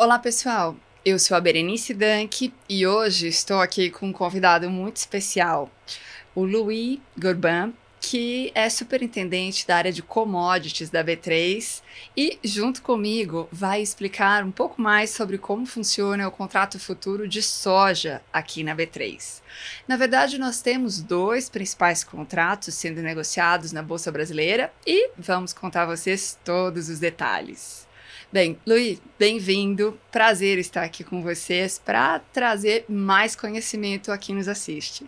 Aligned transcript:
Olá, 0.00 0.16
pessoal. 0.16 0.76
Eu 1.04 1.18
sou 1.18 1.36
a 1.36 1.40
Berenice 1.40 1.92
Dank 1.92 2.54
e 2.68 2.86
hoje 2.86 3.26
estou 3.26 3.60
aqui 3.60 3.90
com 3.90 4.06
um 4.06 4.12
convidado 4.12 4.70
muito 4.70 4.98
especial, 4.98 5.68
o 6.36 6.44
Louis 6.44 7.00
Gourban, 7.18 7.72
que 8.00 8.52
é 8.54 8.70
superintendente 8.70 9.66
da 9.66 9.76
área 9.76 9.92
de 9.92 10.00
commodities 10.00 10.88
da 10.88 11.02
B3 11.02 11.82
e, 12.16 12.38
junto 12.44 12.80
comigo, 12.80 13.48
vai 13.50 13.82
explicar 13.82 14.44
um 14.44 14.52
pouco 14.52 14.80
mais 14.80 15.10
sobre 15.10 15.36
como 15.36 15.66
funciona 15.66 16.28
o 16.28 16.30
contrato 16.30 16.78
futuro 16.78 17.26
de 17.26 17.42
soja 17.42 18.22
aqui 18.32 18.62
na 18.62 18.76
B3. 18.76 19.42
Na 19.88 19.96
verdade, 19.96 20.38
nós 20.38 20.62
temos 20.62 21.02
dois 21.02 21.50
principais 21.50 22.04
contratos 22.04 22.72
sendo 22.74 23.02
negociados 23.02 23.72
na 23.72 23.82
Bolsa 23.82 24.12
Brasileira 24.12 24.72
e 24.86 25.10
vamos 25.18 25.52
contar 25.52 25.82
a 25.82 25.96
vocês 25.96 26.38
todos 26.44 26.88
os 26.88 27.00
detalhes. 27.00 27.87
Bem, 28.30 28.58
Luiz, 28.66 29.00
bem-vindo. 29.18 29.98
Prazer 30.12 30.58
estar 30.58 30.82
aqui 30.82 31.02
com 31.02 31.22
vocês 31.22 31.80
para 31.82 32.18
trazer 32.18 32.84
mais 32.86 33.34
conhecimento 33.34 34.12
a 34.12 34.18
quem 34.18 34.34
nos 34.34 34.48
assiste. 34.48 35.06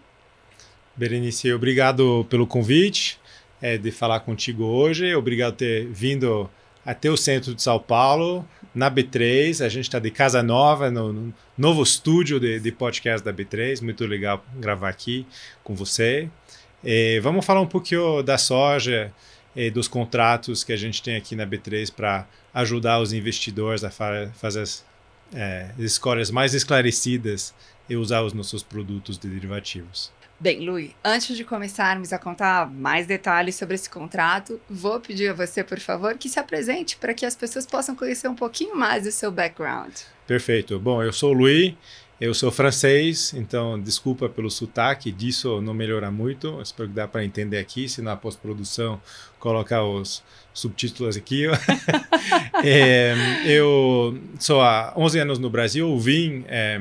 Berenice, 0.96 1.52
obrigado 1.52 2.26
pelo 2.30 2.46
convite 2.46 3.20
é, 3.60 3.76
de 3.76 3.90
falar 3.90 4.20
contigo 4.20 4.64
hoje. 4.64 5.14
Obrigado 5.14 5.52
por 5.52 5.58
ter 5.58 5.86
vindo 5.88 6.48
até 6.84 7.10
o 7.10 7.16
centro 7.16 7.54
de 7.54 7.62
São 7.62 7.78
Paulo, 7.78 8.42
na 8.74 8.90
B3. 8.90 9.62
A 9.62 9.68
gente 9.68 9.84
está 9.84 9.98
de 9.98 10.10
casa 10.10 10.42
nova, 10.42 10.90
no, 10.90 11.12
no 11.12 11.34
novo 11.58 11.82
estúdio 11.82 12.40
de, 12.40 12.58
de, 12.58 12.72
podcast 12.72 13.22
da 13.22 13.34
B3. 13.34 13.82
Muito 13.82 14.06
legal 14.06 14.42
gravar 14.56 14.88
aqui 14.88 15.26
com 15.62 15.74
você. 15.74 16.26
É, 16.82 17.20
vamos 17.20 17.44
falar 17.44 17.60
um 17.60 17.66
pouquinho 17.66 18.22
da 18.22 18.38
soja 18.38 19.12
e 19.54 19.70
dos 19.70 19.88
contratos 19.88 20.64
que 20.64 20.72
a 20.72 20.76
gente 20.76 21.02
tem 21.02 21.16
aqui 21.16 21.36
na 21.36 21.46
B3 21.46 21.92
para 21.92 22.26
ajudar 22.54 23.00
os 23.00 23.12
investidores 23.12 23.84
a 23.84 23.90
fa 23.90 24.30
fazer 24.34 24.62
as, 24.62 24.84
é, 25.34 25.70
as 25.76 25.84
escolhas 25.84 26.30
mais 26.30 26.54
esclarecidas 26.54 27.54
e 27.88 27.96
usar 27.96 28.22
os 28.22 28.32
nossos 28.32 28.62
produtos 28.62 29.18
de 29.18 29.28
derivativos. 29.28 30.12
Bem, 30.42 30.60
Lui, 30.60 30.96
antes 31.04 31.36
de 31.36 31.44
começarmos 31.44 32.14
a 32.14 32.18
contar 32.18 32.66
mais 32.70 33.06
detalhes 33.06 33.56
sobre 33.56 33.74
esse 33.74 33.90
contrato, 33.90 34.58
vou 34.70 34.98
pedir 34.98 35.28
a 35.28 35.34
você, 35.34 35.62
por 35.62 35.78
favor, 35.78 36.16
que 36.16 36.30
se 36.30 36.40
apresente 36.40 36.96
para 36.96 37.12
que 37.12 37.26
as 37.26 37.36
pessoas 37.36 37.66
possam 37.66 37.94
conhecer 37.94 38.26
um 38.26 38.34
pouquinho 38.34 38.74
mais 38.74 39.04
do 39.04 39.12
seu 39.12 39.30
background. 39.30 39.92
Perfeito. 40.26 40.78
Bom, 40.78 41.02
eu 41.02 41.12
sou 41.12 41.32
o 41.32 41.34
Louis, 41.34 41.74
eu 42.20 42.34
sou 42.34 42.50
francês, 42.50 43.32
então 43.34 43.80
desculpa 43.80 44.28
pelo 44.28 44.50
sotaque, 44.50 45.10
disso 45.10 45.60
não 45.62 45.72
melhora 45.72 46.10
muito. 46.10 46.60
Espero 46.60 46.88
que 46.88 46.94
dá 46.94 47.08
para 47.08 47.24
entender 47.24 47.58
aqui, 47.58 47.88
se 47.88 48.02
na 48.02 48.14
pós-produção 48.14 49.00
colocar 49.38 49.82
os 49.84 50.22
subtítulos 50.52 51.16
aqui. 51.16 51.46
é, 52.62 53.14
eu 53.46 54.20
sou 54.38 54.60
há 54.60 54.92
11 54.96 55.18
anos 55.20 55.38
no 55.38 55.48
Brasil, 55.48 55.98
vim... 55.98 56.44
É, 56.46 56.80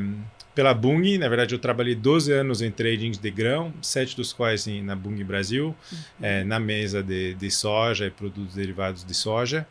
pela 0.59 0.73
Bung. 0.73 1.17
Na 1.17 1.29
verdade, 1.29 1.55
eu 1.55 1.59
trabalhei 1.59 1.95
12 1.95 2.33
anos 2.33 2.61
em 2.61 2.69
tradings 2.69 3.17
de 3.17 3.31
grão, 3.31 3.73
sete 3.81 4.13
dos 4.13 4.33
quais 4.33 4.67
em, 4.67 4.83
na 4.83 4.93
Bung 4.93 5.23
Brasil, 5.23 5.73
uhum. 5.89 5.97
é, 6.21 6.43
na 6.43 6.59
mesa 6.59 7.01
de, 7.01 7.33
de, 7.35 7.49
soja 7.49 8.07
e 8.07 8.09
produtos 8.09 8.55
derivados 8.55 9.05
de 9.05 9.13
soja. 9.13 9.65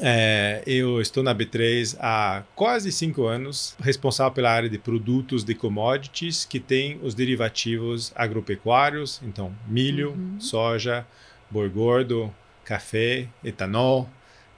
É, 0.00 0.62
eu 0.66 1.00
estou 1.00 1.22
na 1.22 1.34
B3 1.34 1.96
há 2.00 2.42
quase 2.54 2.90
cinco 2.90 3.26
anos, 3.26 3.76
responsável 3.80 4.32
pela 4.32 4.50
área 4.50 4.68
de 4.68 4.78
produtos 4.78 5.44
de 5.44 5.54
commodities, 5.54 6.44
que 6.44 6.58
tem 6.58 6.98
os 7.02 7.14
derivativos 7.14 8.12
agropecuários, 8.14 9.20
então 9.22 9.54
milho, 9.66 10.12
uhum. 10.12 10.40
soja, 10.40 11.06
boi 11.50 11.68
gordo, 11.68 12.32
café, 12.64 13.28
etanol, 13.44 14.08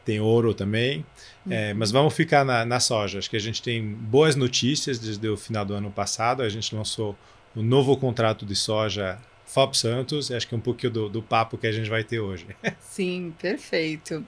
tem 0.05 0.20
ouro 0.20 0.55
também. 0.55 1.05
É, 1.48 1.72
uhum. 1.72 1.78
mas 1.78 1.90
vamos 1.90 2.14
ficar 2.14 2.44
na, 2.44 2.64
na, 2.64 2.78
soja. 2.78 3.18
Acho 3.18 3.28
que 3.28 3.36
a 3.36 3.40
gente 3.40 3.62
tem 3.62 3.82
boas 3.82 4.36
notícias 4.36 4.98
desde 4.98 5.28
o 5.28 5.36
final 5.36 5.64
do 5.64 5.74
ano 5.74 5.90
passado. 5.90 6.42
A 6.42 6.48
gente 6.48 6.74
lançou 6.74 7.17
o 7.56 7.62
novo 7.62 7.96
contrato 7.96 8.44
de 8.44 8.55
soja 8.55 9.18
FOP 9.46 9.77
Santos. 9.77 10.30
Acho 10.30 10.48
que 10.48 10.55
é 10.55 10.58
um 10.58 10.60
pouquinho 10.60 10.92
do, 10.92 11.08
do 11.08 11.22
papo 11.22 11.56
que 11.56 11.66
a 11.66 11.72
gente 11.72 11.88
vai 11.88 12.02
ter 12.02 12.20
hoje. 12.20 12.46
Sim, 12.80 13.34
perfeito. 13.38 14.24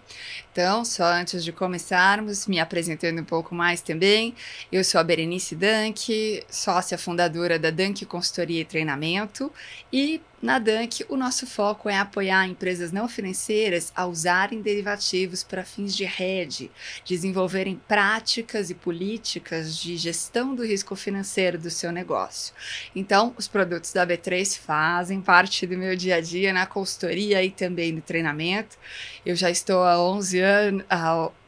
Então, 0.52 0.84
só 0.84 1.04
antes 1.04 1.44
de 1.44 1.52
começarmos, 1.52 2.46
me 2.46 2.58
apresentando 2.58 3.20
um 3.20 3.24
pouco 3.24 3.54
mais 3.54 3.80
também, 3.80 4.34
eu 4.70 4.82
sou 4.84 5.00
a 5.00 5.04
Berenice 5.04 5.54
Dank, 5.54 6.42
sócia 6.48 6.96
fundadora 6.96 7.58
da 7.58 7.70
Dank 7.70 8.04
Consultoria 8.06 8.60
e 8.60 8.64
Treinamento, 8.64 9.52
e 9.92 10.20
na 10.42 10.58
Dunk, 10.58 11.04
o 11.08 11.16
nosso 11.16 11.46
foco 11.46 11.88
é 11.88 11.98
apoiar 11.98 12.46
empresas 12.46 12.92
não 12.92 13.08
financeiras 13.08 13.90
a 13.96 14.06
usarem 14.06 14.60
derivativos 14.60 15.42
para 15.42 15.64
fins 15.64 15.96
de 15.96 16.04
hedge, 16.04 16.70
desenvolverem 17.04 17.80
práticas 17.88 18.68
e 18.68 18.74
políticas 18.74 19.76
de 19.76 19.96
gestão 19.96 20.54
do 20.54 20.64
risco 20.64 20.94
financeiro 20.94 21.58
do 21.58 21.70
seu 21.70 21.90
negócio. 21.90 22.54
Então, 22.94 23.34
os 23.38 23.48
produtos 23.48 23.92
da 23.92 24.06
B3 24.06 24.58
fazem 24.58 25.22
parte 25.22 25.66
do 25.66 25.78
meu 25.78 25.96
dia 25.96 26.16
a 26.16 26.20
dia 26.20 26.52
na 26.52 26.66
consultoria 26.66 27.42
e 27.42 27.50
também 27.50 27.92
no 27.92 28.02
treinamento. 28.02 28.76
Eu 29.24 29.34
já 29.34 29.50
estou 29.50 29.82
há 29.84 29.98
11 29.98 30.40
anos, 30.40 30.84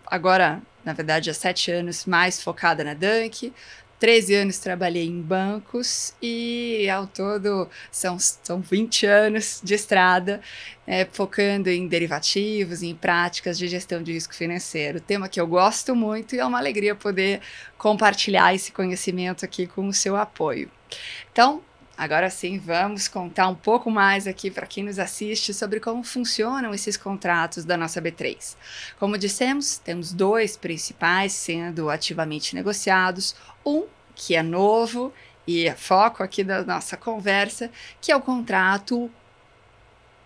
agora 0.06 0.62
na 0.84 0.94
verdade, 0.94 1.28
há 1.28 1.34
sete 1.34 1.70
anos 1.70 2.06
mais 2.06 2.42
focada 2.42 2.82
na 2.82 2.94
Dunk. 2.94 3.52
13 3.98 4.34
anos 4.34 4.58
trabalhei 4.58 5.06
em 5.06 5.20
bancos 5.20 6.14
e 6.22 6.88
ao 6.88 7.06
todo 7.06 7.68
são, 7.90 8.16
são 8.18 8.60
20 8.60 9.06
anos 9.06 9.60
de 9.62 9.74
estrada, 9.74 10.40
é, 10.86 11.04
focando 11.04 11.68
em 11.68 11.86
derivativos, 11.88 12.82
em 12.82 12.94
práticas 12.94 13.58
de 13.58 13.66
gestão 13.66 14.02
de 14.02 14.12
risco 14.12 14.34
financeiro. 14.34 15.00
Tema 15.00 15.28
que 15.28 15.40
eu 15.40 15.46
gosto 15.46 15.96
muito 15.96 16.34
e 16.34 16.38
é 16.38 16.44
uma 16.44 16.58
alegria 16.58 16.94
poder 16.94 17.40
compartilhar 17.76 18.54
esse 18.54 18.70
conhecimento 18.72 19.44
aqui 19.44 19.66
com 19.66 19.88
o 19.88 19.92
seu 19.92 20.16
apoio. 20.16 20.70
Então, 21.32 21.62
Agora 21.98 22.30
sim, 22.30 22.60
vamos 22.60 23.08
contar 23.08 23.48
um 23.48 23.56
pouco 23.56 23.90
mais 23.90 24.28
aqui 24.28 24.52
para 24.52 24.68
quem 24.68 24.84
nos 24.84 25.00
assiste 25.00 25.52
sobre 25.52 25.80
como 25.80 26.04
funcionam 26.04 26.72
esses 26.72 26.96
contratos 26.96 27.64
da 27.64 27.76
nossa 27.76 28.00
B3. 28.00 28.54
Como 29.00 29.18
dissemos, 29.18 29.78
temos 29.78 30.12
dois 30.12 30.56
principais 30.56 31.32
sendo 31.32 31.90
ativamente 31.90 32.54
negociados: 32.54 33.34
um 33.66 33.86
que 34.14 34.36
é 34.36 34.44
novo 34.44 35.12
e 35.44 35.66
é 35.66 35.74
foco 35.74 36.22
aqui 36.22 36.44
da 36.44 36.62
nossa 36.62 36.96
conversa, 36.96 37.68
que 38.00 38.12
é 38.12 38.16
o 38.16 38.22
contrato 38.22 39.10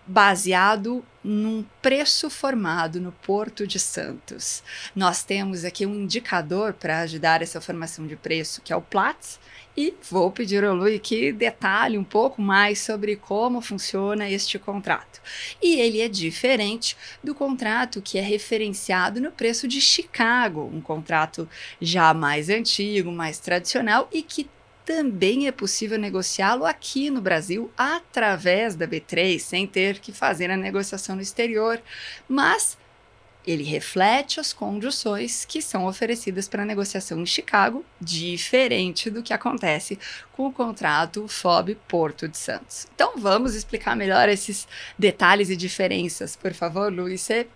baseado 0.05 1.03
num 1.23 1.65
preço 1.81 2.29
formado 2.29 2.99
no 2.99 3.11
Porto 3.11 3.65
de 3.65 3.79
Santos. 3.79 4.61
Nós 4.95 5.23
temos 5.23 5.63
aqui 5.63 5.85
um 5.85 5.95
indicador 5.95 6.73
para 6.73 6.99
ajudar 6.99 7.41
essa 7.41 7.61
formação 7.61 8.05
de 8.05 8.15
preço, 8.15 8.61
que 8.61 8.73
é 8.73 8.75
o 8.75 8.81
Platts, 8.81 9.39
e 9.75 9.93
vou 10.09 10.31
pedir 10.31 10.63
ao 10.63 10.75
Lui 10.75 10.99
que 10.99 11.31
detalhe 11.31 11.97
um 11.97 12.03
pouco 12.03 12.41
mais 12.41 12.79
sobre 12.79 13.15
como 13.15 13.61
funciona 13.61 14.29
este 14.29 14.59
contrato. 14.59 15.21
E 15.61 15.79
ele 15.79 16.01
é 16.01 16.07
diferente 16.07 16.95
do 17.23 17.33
contrato 17.33 18.01
que 18.01 18.17
é 18.17 18.21
referenciado 18.21 19.19
no 19.19 19.31
preço 19.31 19.67
de 19.67 19.81
Chicago, 19.81 20.69
um 20.73 20.81
contrato 20.81 21.47
já 21.81 22.13
mais 22.13 22.49
antigo, 22.49 23.11
mais 23.11 23.39
tradicional 23.39 24.07
e 24.11 24.21
que 24.21 24.49
também 24.85 25.47
é 25.47 25.51
possível 25.51 25.97
negociá-lo 25.97 26.65
aqui 26.65 27.09
no 27.09 27.21
Brasil 27.21 27.71
através 27.77 28.75
da 28.75 28.87
B3, 28.87 29.39
sem 29.39 29.65
ter 29.65 29.99
que 29.99 30.11
fazer 30.11 30.51
a 30.51 30.57
negociação 30.57 31.15
no 31.15 31.21
exterior. 31.21 31.81
Mas 32.27 32.77
ele 33.45 33.63
reflete 33.63 34.39
as 34.39 34.53
condições 34.53 35.45
que 35.45 35.61
são 35.61 35.85
oferecidas 35.85 36.47
para 36.47 36.63
a 36.63 36.65
negociação 36.65 37.19
em 37.19 37.25
Chicago, 37.25 37.85
diferente 37.99 39.09
do 39.09 39.21
que 39.21 39.33
acontece 39.33 39.99
com 40.31 40.47
o 40.47 40.51
contrato 40.51 41.27
FOB 41.27 41.75
Porto 41.87 42.27
de 42.27 42.37
Santos. 42.37 42.87
Então 42.95 43.13
vamos 43.17 43.53
explicar 43.53 43.95
melhor 43.95 44.29
esses 44.29 44.67
detalhes 44.97 45.49
e 45.49 45.55
diferenças, 45.55 46.35
por 46.35 46.53
favor, 46.53 46.91
Luiz. 46.91 47.21
Você 47.21 47.47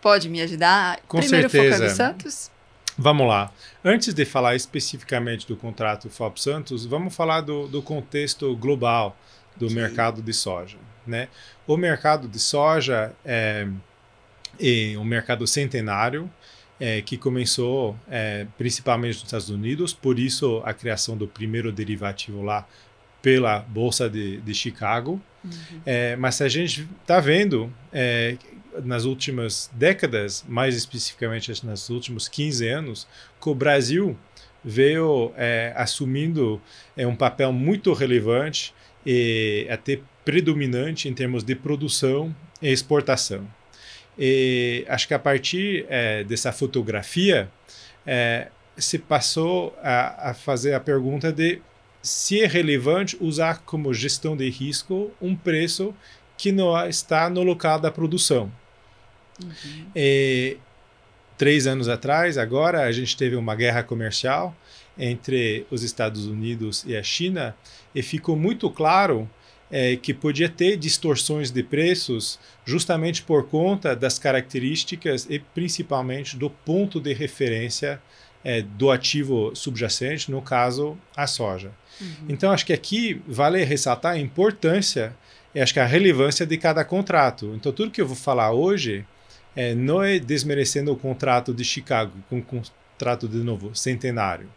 pode 0.00 0.28
me 0.28 0.40
ajudar? 0.42 1.00
Com 1.08 1.18
Primeiro 1.18 1.50
certeza. 1.50 1.74
focando 1.74 1.96
Santos. 1.96 2.50
Vamos 2.96 3.26
lá. 3.26 3.50
Antes 3.84 4.12
de 4.12 4.24
falar 4.24 4.54
especificamente 4.54 5.46
do 5.46 5.56
contrato 5.56 6.10
FOB 6.10 6.40
Santos, 6.40 6.84
vamos 6.84 7.14
falar 7.14 7.40
do, 7.40 7.66
do 7.66 7.82
contexto 7.82 8.54
global 8.56 9.16
do 9.56 9.68
Sim. 9.68 9.76
mercado 9.76 10.22
de 10.22 10.32
soja. 10.32 10.76
Né? 11.06 11.28
O 11.66 11.76
mercado 11.76 12.28
de 12.28 12.38
soja 12.38 13.12
é 13.24 13.66
e 14.62 14.96
um 14.96 15.04
mercado 15.04 15.46
centenário 15.46 16.30
é, 16.78 17.02
que 17.02 17.16
começou 17.16 17.96
é, 18.10 18.46
principalmente 18.56 19.14
nos 19.14 19.24
Estados 19.24 19.50
Unidos, 19.50 19.92
por 19.92 20.18
isso 20.18 20.62
a 20.64 20.72
criação 20.72 21.16
do 21.16 21.26
primeiro 21.26 21.72
derivativo 21.72 22.42
lá 22.42 22.66
pela 23.20 23.58
Bolsa 23.60 24.08
de, 24.08 24.38
de 24.38 24.54
Chicago. 24.54 25.20
Uhum. 25.44 25.50
É, 25.84 26.16
mas 26.16 26.40
a 26.40 26.48
gente 26.48 26.88
está 27.02 27.20
vendo 27.20 27.72
é, 27.92 28.36
nas 28.84 29.04
últimas 29.04 29.70
décadas, 29.74 30.44
mais 30.48 30.76
especificamente 30.76 31.52
nos 31.64 31.90
últimos 31.90 32.28
15 32.28 32.68
anos, 32.68 33.08
que 33.40 33.48
o 33.48 33.54
Brasil 33.54 34.16
veio 34.64 35.32
é, 35.36 35.72
assumindo 35.76 36.60
é, 36.96 37.06
um 37.06 37.16
papel 37.16 37.52
muito 37.52 37.92
relevante 37.92 38.72
e 39.04 39.66
até 39.68 40.00
predominante 40.24 41.08
em 41.08 41.14
termos 41.14 41.42
de 41.42 41.54
produção 41.54 42.34
e 42.60 42.70
exportação. 42.70 43.46
E 44.18 44.84
acho 44.88 45.08
que 45.08 45.14
a 45.14 45.18
partir 45.18 45.86
é, 45.88 46.22
dessa 46.24 46.52
fotografia, 46.52 47.50
é, 48.06 48.48
se 48.76 48.98
passou 48.98 49.76
a, 49.82 50.30
a 50.30 50.34
fazer 50.34 50.74
a 50.74 50.80
pergunta 50.80 51.32
de 51.32 51.60
se 52.02 52.42
é 52.42 52.46
relevante 52.46 53.16
usar 53.20 53.62
como 53.64 53.94
gestão 53.94 54.36
de 54.36 54.48
risco 54.50 55.10
um 55.20 55.36
preço 55.36 55.94
que 56.36 56.50
não 56.50 56.76
está 56.88 57.30
no 57.30 57.42
local 57.42 57.78
da 57.78 57.90
produção. 57.90 58.50
Uhum. 59.40 59.86
E, 59.94 60.56
três 61.38 61.66
anos 61.66 61.88
atrás, 61.88 62.36
agora, 62.36 62.82
a 62.82 62.92
gente 62.92 63.16
teve 63.16 63.36
uma 63.36 63.54
guerra 63.54 63.82
comercial 63.82 64.54
entre 64.98 65.66
os 65.70 65.82
Estados 65.82 66.26
Unidos 66.26 66.84
e 66.86 66.96
a 66.96 67.02
China 67.02 67.54
e 67.94 68.02
ficou 68.02 68.36
muito 68.36 68.68
claro 68.68 69.30
é, 69.72 69.96
que 69.96 70.12
podia 70.12 70.50
ter 70.50 70.76
distorções 70.76 71.50
de 71.50 71.62
preços 71.62 72.38
justamente 72.62 73.22
por 73.22 73.48
conta 73.48 73.96
das 73.96 74.18
características 74.18 75.26
e 75.30 75.38
principalmente 75.38 76.36
do 76.36 76.50
ponto 76.50 77.00
de 77.00 77.14
referência 77.14 77.98
é, 78.44 78.60
do 78.60 78.90
ativo 78.90 79.54
subjacente, 79.54 80.30
no 80.30 80.42
caso, 80.42 80.98
a 81.16 81.26
soja. 81.26 81.70
Uhum. 81.98 82.26
Então, 82.28 82.52
acho 82.52 82.66
que 82.66 82.72
aqui 82.72 83.22
vale 83.26 83.64
ressaltar 83.64 84.12
a 84.12 84.18
importância 84.18 85.16
e 85.54 85.60
acho 85.60 85.72
que 85.72 85.80
a 85.80 85.86
relevância 85.86 86.44
de 86.44 86.58
cada 86.58 86.84
contrato. 86.84 87.54
Então, 87.56 87.72
tudo 87.72 87.90
que 87.90 88.00
eu 88.00 88.06
vou 88.06 88.16
falar 88.16 88.52
hoje 88.52 89.06
é, 89.56 89.74
não 89.74 90.02
é 90.02 90.18
desmerecendo 90.18 90.92
o 90.92 90.96
contrato 90.96 91.54
de 91.54 91.64
Chicago, 91.64 92.12
com 92.28 92.36
um 92.36 92.42
contrato 92.42 93.26
de 93.26 93.38
novo 93.38 93.74
centenário, 93.74 94.48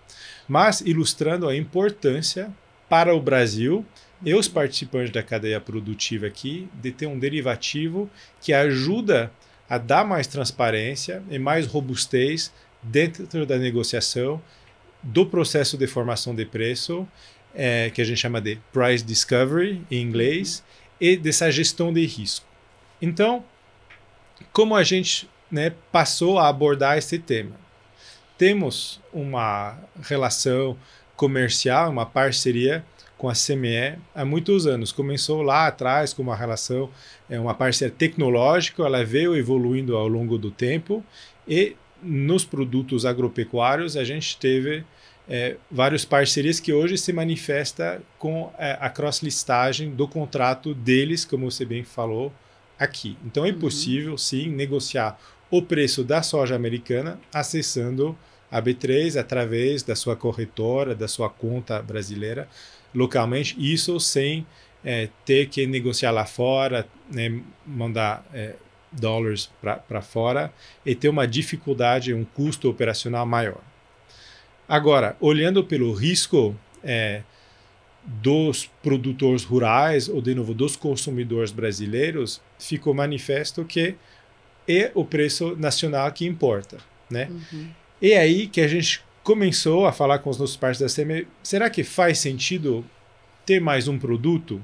mas 0.48 0.82
ilustrando 0.82 1.48
a 1.48 1.56
importância 1.56 2.52
para 2.90 3.16
o 3.16 3.22
Brasil 3.22 3.86
e 4.24 4.34
os 4.34 4.48
participantes 4.48 5.12
da 5.12 5.22
cadeia 5.22 5.60
produtiva 5.60 6.28
aqui 6.28 6.70
de 6.74 6.92
ter 6.92 7.08
um 7.08 7.20
derivativo 7.20 8.10
que 8.42 8.54
ajuda 8.54 9.32
a 9.70 9.78
dar 9.78 10.06
mais 10.06 10.28
transparência 10.28 11.24
e 11.30 11.40
mais 11.40 11.66
robustez 11.66 12.52
dentro 12.82 13.46
da 13.46 13.58
negociação 13.58 14.42
do 15.02 15.26
processo 15.26 15.78
de 15.78 15.88
formação 15.88 16.34
de 16.34 16.46
preço, 16.46 17.08
é, 17.54 17.90
que 17.90 18.02
a 18.02 18.06
gente 18.06 18.18
chama 18.18 18.42
de 18.42 18.58
price 18.72 19.04
discovery 19.04 19.82
em 19.90 20.02
inglês, 20.02 20.64
e 21.00 21.16
dessa 21.18 21.52
gestão 21.52 21.94
de 21.94 22.06
risco. 22.06 22.46
Então, 23.02 23.44
como 24.52 24.76
a 24.76 24.84
gente 24.84 25.30
né, 25.52 25.74
passou 25.92 26.40
a 26.40 26.48
abordar 26.48 26.98
esse 26.98 27.20
tema? 27.20 27.56
Temos 28.38 29.00
uma 29.14 29.78
relação 30.02 30.78
comercial, 31.16 31.90
uma 31.90 32.06
parceria 32.06 32.84
com 33.18 33.30
a 33.30 33.34
CME 33.34 33.98
há 34.14 34.26
muitos 34.26 34.68
anos. 34.68 34.92
Começou 34.92 35.42
lá 35.42 35.68
atrás 35.68 36.14
com 36.14 36.22
uma 36.22 36.36
relação, 36.36 36.90
é 37.30 37.40
uma 37.40 37.54
parceria 37.54 37.94
tecnológica, 37.96 38.84
ela 38.84 39.04
veio 39.04 39.36
evoluindo 39.36 39.96
ao 39.96 40.08
longo 40.08 40.38
do 40.38 40.52
tempo 40.52 41.04
e 41.48 41.76
nos 42.02 42.46
produtos 42.46 43.06
agropecuários 43.06 43.98
a 43.98 44.04
gente 44.04 44.38
teve 44.38 44.84
é, 45.28 45.56
várias 45.72 46.06
parcerias 46.06 46.60
que 46.60 46.72
hoje 46.72 46.98
se 46.98 47.12
manifesta 47.12 48.02
com 48.20 48.52
é, 48.58 48.78
a 48.80 48.90
cross-listagem 48.90 49.90
do 49.90 50.08
contrato 50.08 50.74
deles, 50.74 51.26
como 51.26 51.50
você 51.50 51.66
bem 51.66 51.84
falou 51.84 52.32
aqui. 52.78 53.18
Então 53.26 53.46
é 53.46 53.50
uhum. 53.52 53.60
possível, 53.60 54.18
sim, 54.18 54.50
negociar 54.50 55.20
o 55.50 55.62
preço 55.62 56.04
da 56.04 56.22
soja 56.22 56.56
americana 56.56 57.20
acessando 57.34 58.16
a 58.52 58.62
B3 58.62 59.20
através 59.20 59.82
da 59.84 59.96
sua 59.96 60.16
corretora, 60.16 60.94
da 60.94 61.08
sua 61.08 61.30
conta 61.30 61.82
brasileira 61.82 62.48
localmente, 62.96 63.56
isso 63.60 64.00
sem 64.00 64.46
é, 64.84 65.10
ter 65.26 65.50
que 65.50 65.68
negociar 65.68 66.12
lá 66.12 66.26
fora, 66.26 66.88
né, 67.12 67.42
mandar 67.66 68.26
é, 68.34 68.56
dólares 68.92 69.50
para 69.62 70.02
fora 70.02 70.54
e 70.86 70.96
ter 70.96 71.10
uma 71.10 71.28
dificuldade, 71.28 72.14
um 72.14 72.24
custo 72.24 72.70
operacional 72.70 73.26
maior. 73.26 73.62
Agora, 74.68 75.16
olhando 75.20 75.64
pelo 75.64 75.94
risco 75.94 76.56
é, 76.84 77.22
dos 78.04 78.70
produtores 78.82 79.44
rurais, 79.44 80.08
ou 80.08 80.22
de 80.22 80.34
novo 80.34 80.54
dos 80.54 80.76
consumidores 80.76 81.52
brasileiros, 81.52 82.42
ficou 82.58 82.94
manifesto 82.94 83.66
que 83.66 83.96
é 84.68 84.92
o 84.96 85.06
preço 85.06 85.56
nacional 85.56 86.12
que 86.12 86.26
importa. 86.26 86.78
Né? 87.10 87.30
Uhum. 87.30 87.70
E 88.02 88.12
é 88.14 88.20
aí 88.20 88.48
que 88.48 88.62
a 88.62 88.68
gente 88.68 89.05
começou 89.26 89.86
a 89.86 89.92
falar 89.92 90.20
com 90.20 90.30
os 90.30 90.38
nossos 90.38 90.56
parceiros 90.56 90.96
da 90.96 91.04
CME, 91.04 91.28
será 91.44 91.70
que 91.70 91.84
faz 91.84 92.20
sentido 92.20 92.86
ter 93.46 93.60
mais 93.60 93.90
um 93.90 94.00
produto? 94.00 94.62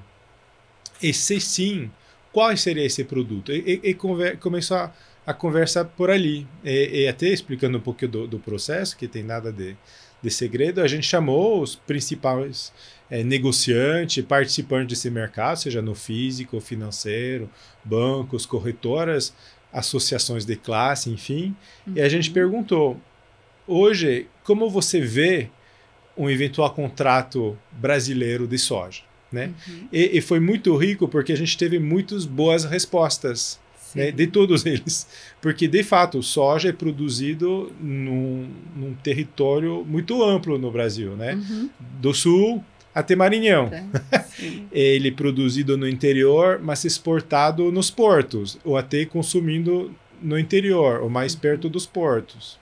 E 1.03 1.13
se 1.13 1.41
sim, 1.41 1.91
qual 2.31 2.55
seria 2.55 2.85
esse 2.85 3.03
produto? 3.03 3.51
E, 3.51 3.81
e, 3.83 3.89
e 3.89 3.93
começou 4.37 4.77
a 4.77 4.93
a 5.25 5.33
conversa 5.33 5.85
por 5.85 6.09
ali. 6.09 6.47
E, 6.63 7.03
e 7.03 7.07
até 7.07 7.27
explicando 7.27 7.77
um 7.77 7.81
pouco 7.81 8.07
do, 8.07 8.27
do, 8.27 8.39
processo, 8.39 8.97
que 8.97 9.07
tem 9.07 9.23
nada 9.23 9.51
de, 9.51 9.75
de 10.21 10.31
segredo, 10.31 10.81
a 10.81 10.87
gente 10.87 11.05
chamou 11.05 11.61
os 11.61 11.75
principais 11.75 12.73
é, 13.09 13.23
negociantes, 13.23 14.23
participantes 14.25 14.97
desse 14.97 15.09
mercado, 15.09 15.57
seja 15.57 15.81
no 15.81 15.95
físico, 15.95 16.59
financeiro, 16.59 17.49
bancos, 17.83 18.45
corretoras, 18.45 19.33
associações 19.71 20.45
de 20.45 20.55
classe, 20.55 21.09
enfim, 21.09 21.55
uhum. 21.87 21.93
e 21.95 22.01
a 22.01 22.09
gente 22.09 22.29
uhum. 22.29 22.33
perguntou: 22.33 23.01
hoje, 23.71 24.27
como 24.43 24.69
você 24.69 24.99
vê 24.99 25.49
um 26.17 26.29
eventual 26.29 26.73
contrato 26.73 27.57
brasileiro 27.71 28.47
de 28.47 28.57
soja? 28.57 29.01
Né? 29.31 29.51
Uhum. 29.67 29.87
E, 29.93 30.17
e, 30.17 30.21
foi 30.21 30.41
muito 30.41 30.75
rico 30.75 31.07
porque 31.07 31.31
a 31.31 31.37
gente 31.37 31.57
teve 31.57 31.79
muitas 31.79 32.25
boas 32.25 32.65
respostas 32.65 33.57
né, 33.95 34.11
de 34.11 34.27
todos 34.27 34.65
eles. 34.67 35.07
Porque, 35.41 35.67
de 35.67 35.83
fato, 35.83 36.21
soja 36.21 36.69
é 36.69 36.73
produzido 36.73 37.71
num, 37.79 38.49
num 38.75 38.93
território 38.95 39.85
muito 39.87 40.21
amplo 40.21 40.57
no 40.57 40.69
Brasil, 40.69 41.15
né? 41.15 41.35
Uhum. 41.35 41.69
Do 41.99 42.13
sul 42.13 42.63
até 42.93 43.15
Maranhão. 43.15 43.71
Ele 44.71 45.09
é 45.09 45.11
produzido 45.11 45.77
no 45.77 45.87
interior, 45.87 46.59
mas 46.61 46.83
exportado 46.83 47.71
nos 47.71 47.89
portos, 47.89 48.57
ou 48.63 48.77
até 48.77 49.05
consumindo 49.05 49.95
no 50.21 50.37
interior, 50.37 51.01
ou 51.01 51.09
mais 51.09 51.33
uhum. 51.33 51.39
perto 51.39 51.69
dos 51.69 51.85
portos. 51.85 52.59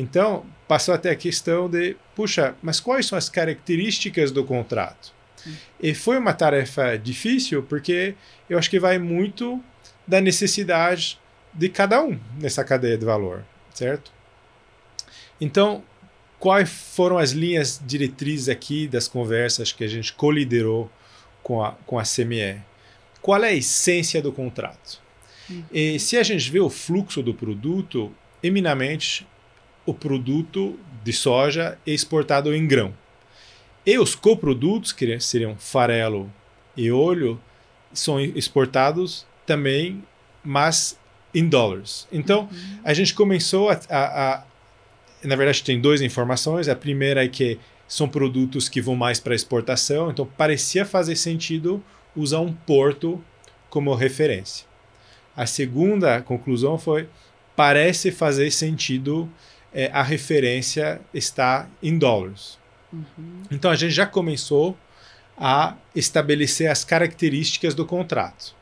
Então, 0.00 0.46
passou 0.66 0.94
até 0.94 1.10
a 1.10 1.14
questão 1.14 1.68
de, 1.68 1.94
puxa, 2.16 2.54
mas 2.62 2.80
quais 2.80 3.04
são 3.04 3.18
as 3.18 3.28
características 3.28 4.30
do 4.30 4.42
contrato? 4.42 5.12
Uhum. 5.44 5.54
E 5.78 5.94
foi 5.94 6.16
uma 6.16 6.32
tarefa 6.32 6.96
difícil, 6.96 7.62
porque 7.62 8.14
eu 8.48 8.58
acho 8.58 8.70
que 8.70 8.80
vai 8.80 8.98
muito 8.98 9.62
da 10.06 10.18
necessidade 10.18 11.20
de 11.52 11.68
cada 11.68 12.02
um 12.02 12.18
nessa 12.38 12.64
cadeia 12.64 12.96
de 12.96 13.04
valor, 13.04 13.44
certo? 13.74 14.10
Então, 15.38 15.84
quais 16.38 16.70
foram 16.70 17.18
as 17.18 17.32
linhas 17.32 17.78
diretrizes 17.84 18.48
aqui 18.48 18.88
das 18.88 19.06
conversas 19.06 19.70
que 19.70 19.84
a 19.84 19.88
gente 19.88 20.14
coliderou 20.14 20.90
com 21.42 21.62
a, 21.62 21.72
com 21.84 21.98
a 21.98 22.04
CME? 22.04 22.58
Qual 23.20 23.44
é 23.44 23.48
a 23.48 23.52
essência 23.52 24.22
do 24.22 24.32
contrato? 24.32 24.98
Uhum. 25.50 25.62
E 25.70 26.00
se 26.00 26.16
a 26.16 26.22
gente 26.22 26.50
vê 26.50 26.58
o 26.58 26.70
fluxo 26.70 27.22
do 27.22 27.34
produto, 27.34 28.10
eminamente 28.42 29.26
o 29.84 29.94
produto 29.94 30.78
de 31.02 31.12
soja 31.12 31.78
exportado 31.86 32.54
em 32.54 32.66
grão. 32.66 32.94
E 33.84 33.98
os 33.98 34.14
coprodutos, 34.14 34.92
que 34.92 35.18
seriam 35.20 35.56
farelo 35.56 36.30
e 36.76 36.90
óleo, 36.90 37.40
são 37.92 38.20
exportados 38.20 39.26
também, 39.46 40.04
mas 40.44 40.98
em 41.34 41.48
dólares. 41.48 42.06
Então, 42.12 42.42
uhum. 42.42 42.78
a 42.84 42.92
gente 42.92 43.14
começou 43.14 43.70
a, 43.70 43.80
a, 43.88 44.34
a, 44.34 44.42
Na 45.24 45.36
verdade, 45.36 45.62
tem 45.62 45.80
duas 45.80 46.02
informações. 46.02 46.68
A 46.68 46.76
primeira 46.76 47.24
é 47.24 47.28
que 47.28 47.58
são 47.88 48.08
produtos 48.08 48.68
que 48.68 48.80
vão 48.80 48.94
mais 48.94 49.18
para 49.18 49.34
exportação, 49.34 50.10
então 50.10 50.24
parecia 50.24 50.84
fazer 50.84 51.16
sentido 51.16 51.82
usar 52.14 52.38
um 52.38 52.52
porto 52.52 53.22
como 53.68 53.92
referência. 53.94 54.64
A 55.36 55.46
segunda 55.46 56.20
conclusão 56.20 56.78
foi: 56.78 57.08
parece 57.56 58.12
fazer 58.12 58.50
sentido 58.52 59.28
é, 59.72 59.90
a 59.92 60.02
referência 60.02 61.00
está 61.12 61.68
em 61.82 61.96
dólares. 61.98 62.58
Uhum. 62.92 63.42
Então 63.50 63.70
a 63.70 63.76
gente 63.76 63.92
já 63.92 64.06
começou 64.06 64.76
a 65.36 65.76
estabelecer 65.94 66.70
as 66.70 66.84
características 66.84 67.74
do 67.74 67.86
contrato. 67.86 68.54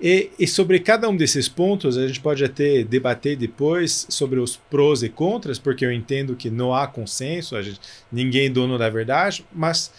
E, 0.00 0.30
e, 0.36 0.48
sobre 0.48 0.80
cada 0.80 1.08
um 1.08 1.16
desses 1.16 1.48
pontos, 1.48 1.96
a 1.96 2.08
gente 2.08 2.20
pode 2.20 2.44
até 2.44 2.82
debater 2.82 3.36
depois 3.36 4.04
sobre 4.10 4.40
os 4.40 4.56
prós 4.56 5.04
e 5.04 5.08
contras, 5.08 5.60
porque 5.60 5.86
eu 5.86 5.92
entendo 5.92 6.34
que 6.34 6.50
não 6.50 6.74
há 6.74 6.88
consenso, 6.88 7.60
gente, 7.62 7.78
ninguém 8.10 8.46
é 8.46 8.50
dono 8.50 8.76
da 8.76 8.90
verdade, 8.90 9.46
mas, 9.52 9.92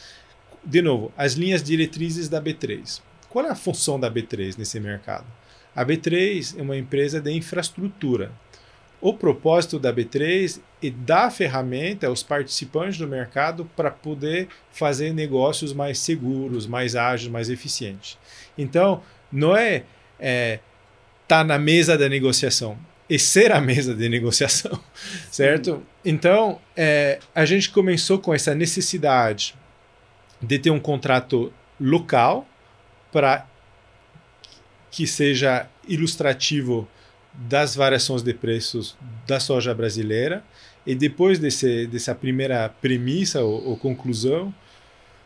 de 0.64 0.82
novo, 0.82 1.10
as 1.16 1.36
linhas 1.36 1.64
diretrizes 1.64 2.28
da 2.28 2.42
B3. 2.42 3.02
Qual 3.30 3.46
é 3.46 3.50
a 3.50 3.56
função 3.56 3.98
da 3.98 4.12
B3 4.12 4.58
nesse 4.58 4.78
mercado? 4.78 5.26
A 5.74 5.86
B3 5.86 6.60
é 6.60 6.62
uma 6.62 6.78
empresa 6.78 7.22
de 7.22 7.32
infraestrutura. 7.32 8.30
O 9.04 9.14
propósito 9.14 9.78
da 9.78 9.94
B3 9.94 10.62
é 10.82 10.90
dar 10.90 11.30
ferramenta 11.30 12.08
aos 12.08 12.24
participantes 12.24 12.98
do 12.98 13.06
mercado 13.06 13.70
para 13.76 13.92
poder 13.92 14.48
fazer 14.72 15.14
negócios 15.14 15.74
mais 15.74 16.00
seguros, 16.00 16.66
mais 16.66 16.96
ágeis, 16.96 17.30
mais 17.30 17.50
eficientes. 17.50 18.18
Então, 18.58 19.04
não 19.30 19.58
é, 19.58 19.84
é 20.18 20.60
tá 21.28 21.44
na 21.44 21.60
mesa 21.60 21.98
da 21.98 22.08
negociação. 22.08 22.78
e 23.10 23.20
ser 23.20 23.52
a 23.52 23.60
mesa 23.60 23.94
de 23.94 24.08
negociação, 24.08 24.82
certo? 25.30 25.84
Então, 26.06 26.62
é, 26.74 27.20
a 27.36 27.44
gente 27.44 27.72
começou 27.72 28.20
com 28.20 28.34
essa 28.34 28.56
necessidade 28.56 29.54
de 30.42 30.58
ter 30.58 30.70
um 30.70 30.80
contrato 30.80 31.52
local 31.78 32.48
para 33.12 33.46
que 34.90 35.06
seja 35.06 35.68
ilustrativo 35.90 36.88
das 37.34 37.76
variações 37.76 38.22
de 38.22 38.34
preços 38.34 38.96
da 39.28 39.40
soja 39.40 39.74
brasileira. 39.74 40.44
E 40.86 40.94
depois 40.94 41.40
desse, 41.40 41.88
dessa 41.88 42.14
primeira 42.14 42.70
premissa 42.70 43.42
ou, 43.42 43.70
ou 43.70 43.78
conclusão, 43.78 44.54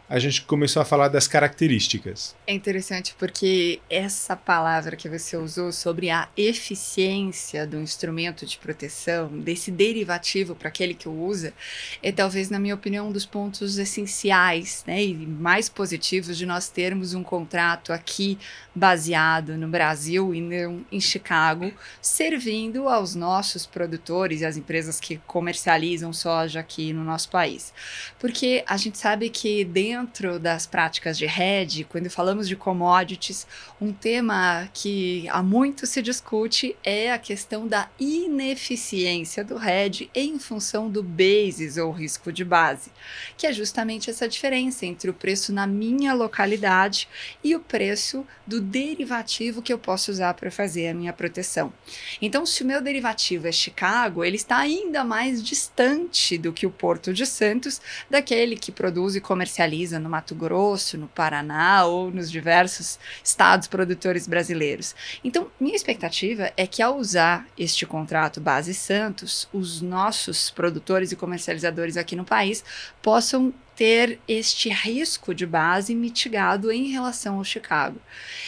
a 0.09 0.19
gente 0.19 0.43
começou 0.43 0.81
a 0.81 0.85
falar 0.85 1.09
das 1.09 1.27
características. 1.27 2.33
É 2.45 2.53
interessante 2.53 3.13
porque 3.19 3.81
essa 3.89 4.37
palavra 4.37 4.95
que 4.95 5.09
você 5.09 5.35
usou 5.35 5.71
sobre 5.73 6.09
a 6.09 6.29
eficiência 6.37 7.67
do 7.67 7.77
instrumento 7.77 8.45
de 8.45 8.57
proteção, 8.57 9.27
desse 9.27 9.69
derivativo 9.69 10.55
para 10.55 10.69
aquele 10.69 10.93
que 10.93 11.09
o 11.09 11.11
usa, 11.11 11.53
é 12.01 12.11
talvez, 12.11 12.49
na 12.49 12.57
minha 12.57 12.75
opinião, 12.75 13.09
um 13.09 13.11
dos 13.11 13.25
pontos 13.25 13.77
essenciais 13.77 14.83
né, 14.87 15.03
e 15.03 15.13
mais 15.13 15.67
positivos 15.67 16.37
de 16.37 16.45
nós 16.45 16.69
termos 16.69 17.13
um 17.13 17.23
contrato 17.23 17.91
aqui 17.91 18.37
baseado 18.73 19.57
no 19.57 19.67
Brasil 19.67 20.33
e 20.33 20.39
não 20.39 20.85
em 20.89 21.01
Chicago, 21.01 21.73
servindo 22.01 22.87
aos 22.87 23.13
nossos 23.13 23.65
produtores 23.65 24.41
e 24.41 24.45
às 24.45 24.55
empresas 24.55 24.99
que 24.99 25.17
comercializam 25.27 26.13
soja 26.13 26.59
aqui 26.61 26.93
no 26.93 27.03
nosso 27.03 27.29
país. 27.29 27.73
Porque 28.19 28.63
a 28.67 28.77
gente 28.77 28.97
sabe 28.97 29.29
que 29.29 29.65
dentro 29.65 29.96
dentro 29.97 30.39
das 30.39 30.67
práticas 30.67 31.17
de 31.17 31.25
hedge, 31.25 31.83
quando 31.83 32.07
falamos 32.07 32.47
de 32.47 32.55
commodities, 32.55 33.47
um 33.81 33.91
tema 33.91 34.69
que 34.71 35.27
há 35.29 35.41
muito 35.41 35.87
se 35.87 36.03
discute 36.03 36.75
é 36.83 37.11
a 37.11 37.17
questão 37.17 37.67
da 37.67 37.89
ineficiência 37.99 39.43
do 39.43 39.57
hedge 39.59 40.09
em 40.13 40.37
função 40.37 40.87
do 40.87 41.01
basis 41.01 41.77
ou 41.77 41.91
risco 41.91 42.31
de 42.31 42.45
base, 42.45 42.91
que 43.35 43.47
é 43.47 43.51
justamente 43.51 44.09
essa 44.09 44.27
diferença 44.27 44.85
entre 44.85 45.09
o 45.09 45.13
preço 45.13 45.51
na 45.51 45.65
minha 45.65 46.13
localidade 46.13 47.07
e 47.43 47.55
o 47.55 47.59
preço 47.59 48.25
do 48.45 48.61
derivativo 48.61 49.63
que 49.63 49.73
eu 49.73 49.79
posso 49.79 50.11
usar 50.11 50.35
para 50.35 50.51
fazer 50.51 50.89
a 50.89 50.93
minha 50.93 51.13
proteção. 51.13 51.73
Então, 52.21 52.45
se 52.45 52.61
o 52.61 52.67
meu 52.67 52.81
derivativo 52.81 53.47
é 53.47 53.51
Chicago, 53.51 54.23
ele 54.23 54.35
está 54.35 54.57
ainda 54.57 55.03
mais 55.03 55.41
distante 55.41 56.37
do 56.37 56.53
que 56.53 56.67
o 56.67 56.71
Porto 56.71 57.11
de 57.11 57.25
Santos, 57.25 57.81
daquele 58.09 58.55
que 58.55 58.71
produz 58.71 59.15
e 59.15 59.21
comercializa 59.21 59.86
no 59.91 60.09
Mato 60.09 60.35
Grosso, 60.35 60.97
no 60.97 61.07
Paraná 61.07 61.85
ou 61.85 62.11
nos 62.11 62.29
diversos 62.29 62.99
estados 63.23 63.67
produtores 63.67 64.27
brasileiros. 64.27 64.95
Então, 65.23 65.47
minha 65.59 65.75
expectativa 65.75 66.51
é 66.57 66.67
que 66.67 66.81
ao 66.81 66.97
usar 66.97 67.47
este 67.57 67.85
contrato 67.85 68.41
Base 68.41 68.73
Santos, 68.73 69.47
os 69.53 69.81
nossos 69.81 70.49
produtores 70.49 71.11
e 71.11 71.15
comercializadores 71.15 71.97
aqui 71.97 72.15
no 72.15 72.25
país 72.25 72.63
possam 73.01 73.53
ter 73.77 74.19
este 74.27 74.69
risco 74.69 75.35
de 75.35 75.45
base 75.45 75.93
mitigado 75.93 76.71
em 76.71 76.89
relação 76.89 77.37
ao 77.37 77.43
Chicago. 77.43 78.01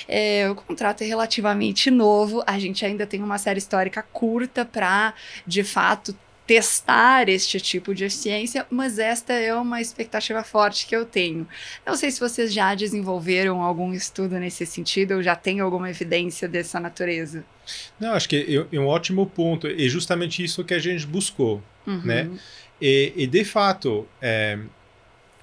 É, 0.08 0.50
o 0.50 0.56
contrato 0.56 1.04
é 1.04 1.06
relativamente 1.06 1.92
novo, 1.92 2.44
a 2.48 2.58
gente 2.58 2.84
ainda 2.84 3.06
tem 3.06 3.22
uma 3.22 3.38
série 3.38 3.60
histórica 3.60 4.02
curta 4.02 4.66
para, 4.66 5.14
de 5.46 5.64
fato, 5.64 6.18
testar 6.50 7.30
este 7.30 7.62
tipo 7.62 7.94
de 7.94 8.06
eficiência, 8.06 8.66
mas 8.72 8.98
esta 8.98 9.34
é 9.34 9.54
uma 9.54 9.80
expectativa 9.80 10.42
forte 10.44 10.88
que 10.88 10.96
eu 10.96 11.06
tenho. 11.06 11.48
Não 11.86 11.96
sei 11.96 12.10
se 12.10 12.20
vocês 12.20 12.52
já 12.52 12.74
desenvolveram 12.74 13.62
algum 13.62 13.94
estudo 13.94 14.40
nesse 14.40 14.66
sentido 14.66 15.14
ou 15.14 15.22
já 15.22 15.36
tem 15.36 15.60
alguma 15.60 15.92
evidência 15.92 16.48
dessa 16.48 16.80
natureza. 16.80 17.46
Não, 18.00 18.14
acho 18.16 18.28
que 18.28 18.66
é 18.72 18.80
um 18.80 18.88
ótimo 18.88 19.28
ponto. 19.28 19.68
É 19.68 19.88
justamente 19.88 20.44
isso 20.44 20.64
que 20.64 20.74
a 20.74 20.80
gente 20.80 21.06
buscou, 21.06 21.62
uhum. 21.86 22.02
né? 22.04 22.28
E, 22.82 23.14
e, 23.16 23.28
de 23.28 23.46
fato, 23.46 24.08
é, 24.20 24.58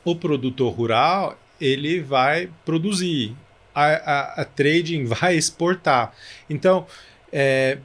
o 0.05 0.17
produtor 0.17 0.75
rural 0.75 1.39
ele 1.61 2.01
vai 2.01 2.51
produzir, 2.65 3.33
a, 3.73 3.85
a, 3.85 4.43
a 4.43 4.45
trading 4.45 5.05
vai 5.15 5.37
exportar. 5.37 6.13
Então, 6.51 6.85
é, 7.33 7.79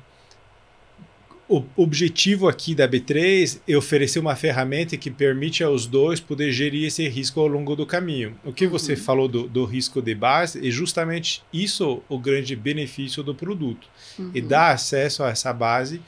o 1.51 1.65
objetivo 1.75 2.47
aqui 2.47 2.73
da 2.73 2.87
B3 2.87 3.59
é 3.67 3.75
oferecer 3.75 4.19
uma 4.19 4.37
ferramenta 4.37 4.95
que 4.95 5.11
permite 5.11 5.61
aos 5.61 5.85
dois 5.85 6.17
poder 6.21 6.49
gerir 6.49 6.87
esse 6.87 7.05
risco 7.09 7.41
ao 7.41 7.47
longo 7.47 7.75
do 7.75 7.85
caminho. 7.85 8.39
O 8.45 8.53
que 8.53 8.65
uhum. 8.65 8.71
você 8.71 8.95
falou 8.95 9.27
do, 9.27 9.49
do, 9.49 9.65
risco 9.65 10.01
de 10.01 10.15
base 10.15 10.65
é 10.65 10.71
justamente 10.71 11.43
isso 11.51 12.01
o 12.07 12.17
grande 12.17 12.55
benefício 12.55 13.21
do 13.21 13.35
produto. 13.35 13.85
Uhum. 14.17 14.31
E 14.33 14.39
dar 14.39 14.71
acesso 14.71 15.23
a 15.23 15.29
essa 15.29 15.51
base 15.51 16.01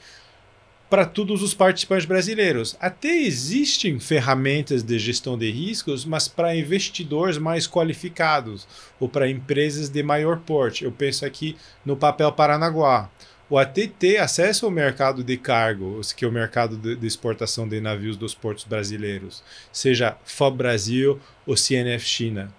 para 0.88 1.04
todos 1.04 1.42
os 1.42 1.52
participantes 1.52 2.06
brasileiros. 2.06 2.74
Até 2.80 3.14
existem 3.14 4.00
ferramentas 4.00 4.82
de 4.82 4.98
gestão 4.98 5.36
de 5.36 5.50
riscos, 5.50 6.06
mas 6.06 6.26
para 6.26 6.56
investidores 6.56 7.36
mais 7.36 7.66
qualificados 7.66 8.66
ou 8.98 9.10
para 9.10 9.28
empresas 9.28 9.90
de 9.90 10.02
maior 10.02 10.38
porte. 10.38 10.84
Eu 10.84 10.92
penso 10.92 11.26
aqui 11.26 11.54
no 11.84 11.96
papel 11.98 12.32
Paranaguá 12.32 13.10
o 13.48 13.58
ATT 13.58 14.16
acesso 14.18 14.64
ao 14.64 14.72
mercado 14.72 15.22
de 15.22 15.36
cargo, 15.36 16.00
que 16.16 16.24
é 16.24 16.28
o 16.28 16.32
mercado 16.32 16.76
de, 16.76 16.96
de 16.96 17.06
exportação 17.06 17.68
de 17.68 17.80
navios 17.80 18.16
dos 18.16 18.34
portos 18.34 18.64
brasileiros, 18.64 19.42
seja 19.72 20.16
FOB 20.24 20.56
Brasil 20.56 21.20
ou 21.46 21.56
CNF 21.56 22.06
China. 22.06 22.52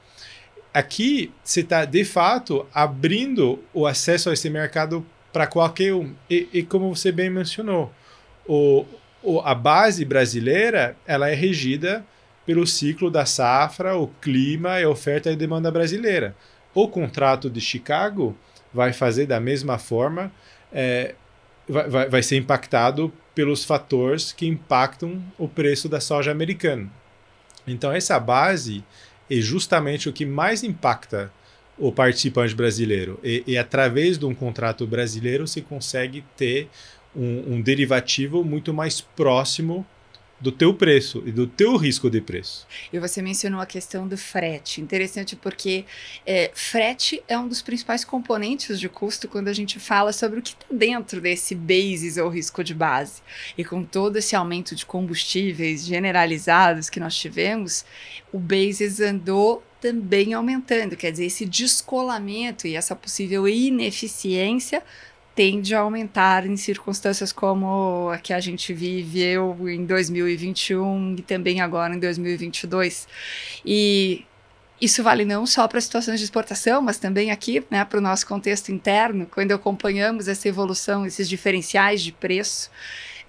Aqui 0.73 1.31
você 1.43 1.61
está, 1.61 1.85
de 1.85 2.03
fato, 2.03 2.67
abrindo 2.73 3.63
o 3.73 3.87
acesso 3.87 4.29
a 4.29 4.33
esse 4.33 4.49
mercado 4.49 5.05
para 5.31 5.47
qualquer 5.47 5.93
um. 5.93 6.13
E, 6.29 6.47
e, 6.53 6.63
como 6.63 6.93
você 6.93 7.11
bem 7.11 7.29
mencionou, 7.29 7.91
o, 8.45 8.85
o, 9.23 9.39
a 9.41 9.55
base 9.55 10.05
brasileira 10.05 10.95
ela 11.07 11.29
é 11.29 11.33
regida 11.33 12.05
pelo 12.45 12.67
ciclo 12.67 13.09
da 13.09 13.25
safra, 13.25 13.97
o 13.97 14.07
clima 14.21 14.79
e 14.79 14.83
a 14.83 14.89
oferta 14.89 15.31
e 15.31 15.35
demanda 15.35 15.71
brasileira. 15.71 16.35
O 16.73 16.87
contrato 16.87 17.49
de 17.49 17.59
Chicago 17.59 18.37
vai 18.73 18.93
fazer 18.93 19.25
da 19.25 19.39
mesma 19.39 19.77
forma 19.77 20.31
é, 20.75 21.15
vai, 21.67 22.09
vai 22.09 22.21
ser 22.21 22.35
impactado 22.35 23.11
pelos 23.33 23.63
fatores 23.63 24.33
que 24.33 24.45
impactam 24.45 25.23
o 25.37 25.47
preço 25.47 25.87
da 25.87 26.01
soja 26.01 26.31
americana. 26.31 26.91
Então, 27.65 27.91
essa 27.91 28.19
base 28.19 28.83
é 29.31 29.37
justamente 29.37 30.09
o 30.09 30.13
que 30.13 30.25
mais 30.25 30.63
impacta 30.63 31.31
o 31.77 31.91
participante 31.91 32.53
brasileiro. 32.53 33.19
E, 33.23 33.43
e 33.47 33.57
através 33.57 34.17
de 34.17 34.25
um 34.25 34.35
contrato 34.35 34.85
brasileiro, 34.85 35.47
se 35.47 35.61
consegue 35.61 36.23
ter 36.37 36.69
um, 37.15 37.55
um 37.55 37.61
derivativo 37.61 38.43
muito 38.43 38.73
mais 38.73 39.01
próximo 39.01 39.85
do 40.39 40.51
teu 40.51 40.73
preço 40.73 41.23
e 41.25 41.31
do 41.31 41.47
teu 41.47 41.77
risco 41.77 42.09
de 42.09 42.19
preço. 42.19 42.67
E 42.91 42.99
você 42.99 43.21
mencionou 43.21 43.61
a 43.61 43.65
questão 43.65 44.07
do 44.07 44.17
frete. 44.17 44.81
Interessante 44.81 45.35
porque 45.35 45.85
é, 46.25 46.51
frete 46.53 47.23
é 47.27 47.37
um 47.37 47.47
dos 47.47 47.61
principais 47.61 48.03
componentes 48.03 48.79
de 48.79 48.89
custo 48.89 49.27
quando 49.27 49.47
a 49.47 49.53
gente 49.53 49.79
fala 49.79 50.11
sobre 50.11 50.39
o 50.39 50.41
que 50.41 50.49
está 50.49 50.65
dentro 50.69 51.21
desse 51.21 51.55
basis 51.55 52.17
ou 52.17 52.29
risco 52.29 52.63
de 52.63 52.73
base. 52.73 53.21
E 53.57 53.63
com 53.63 53.83
todo 53.83 54.17
esse 54.17 54.35
aumento 54.35 54.75
de 54.75 54.85
combustíveis 54.85 55.85
generalizados 55.85 56.89
que 56.89 56.99
nós 56.99 57.15
tivemos, 57.15 57.85
o 58.31 58.37
basis 58.37 58.99
andou 58.99 59.63
também 59.79 60.33
aumentando. 60.33 60.97
Quer 60.97 61.11
dizer, 61.11 61.25
esse 61.25 61.45
descolamento 61.45 62.67
e 62.67 62.75
essa 62.75 62.95
possível 62.95 63.47
ineficiência 63.47 64.83
tende 65.35 65.75
a 65.75 65.81
aumentar 65.81 66.45
em 66.45 66.55
circunstâncias 66.55 67.31
como 67.33 68.09
a 68.09 68.17
que 68.17 68.31
a 68.31 68.39
gente 68.39 68.73
viveu 68.73 69.57
em 69.69 69.85
2021 69.85 71.15
e 71.19 71.21
também 71.21 71.59
agora 71.59 71.93
em 71.93 71.99
2022. 71.99 73.07
E 73.65 74.23
isso 74.79 75.03
vale 75.03 75.25
não 75.25 75.45
só 75.45 75.67
para 75.67 75.81
situações 75.81 76.19
de 76.19 76.25
exportação, 76.25 76.81
mas 76.81 76.97
também 76.97 77.31
aqui, 77.31 77.63
né, 77.69 77.83
para 77.83 77.99
o 77.99 78.01
nosso 78.01 78.25
contexto 78.25 78.71
interno, 78.71 79.25
quando 79.25 79.51
acompanhamos 79.51 80.27
essa 80.27 80.47
evolução, 80.47 81.05
esses 81.05 81.27
diferenciais 81.27 82.01
de 82.01 82.13
preço 82.13 82.71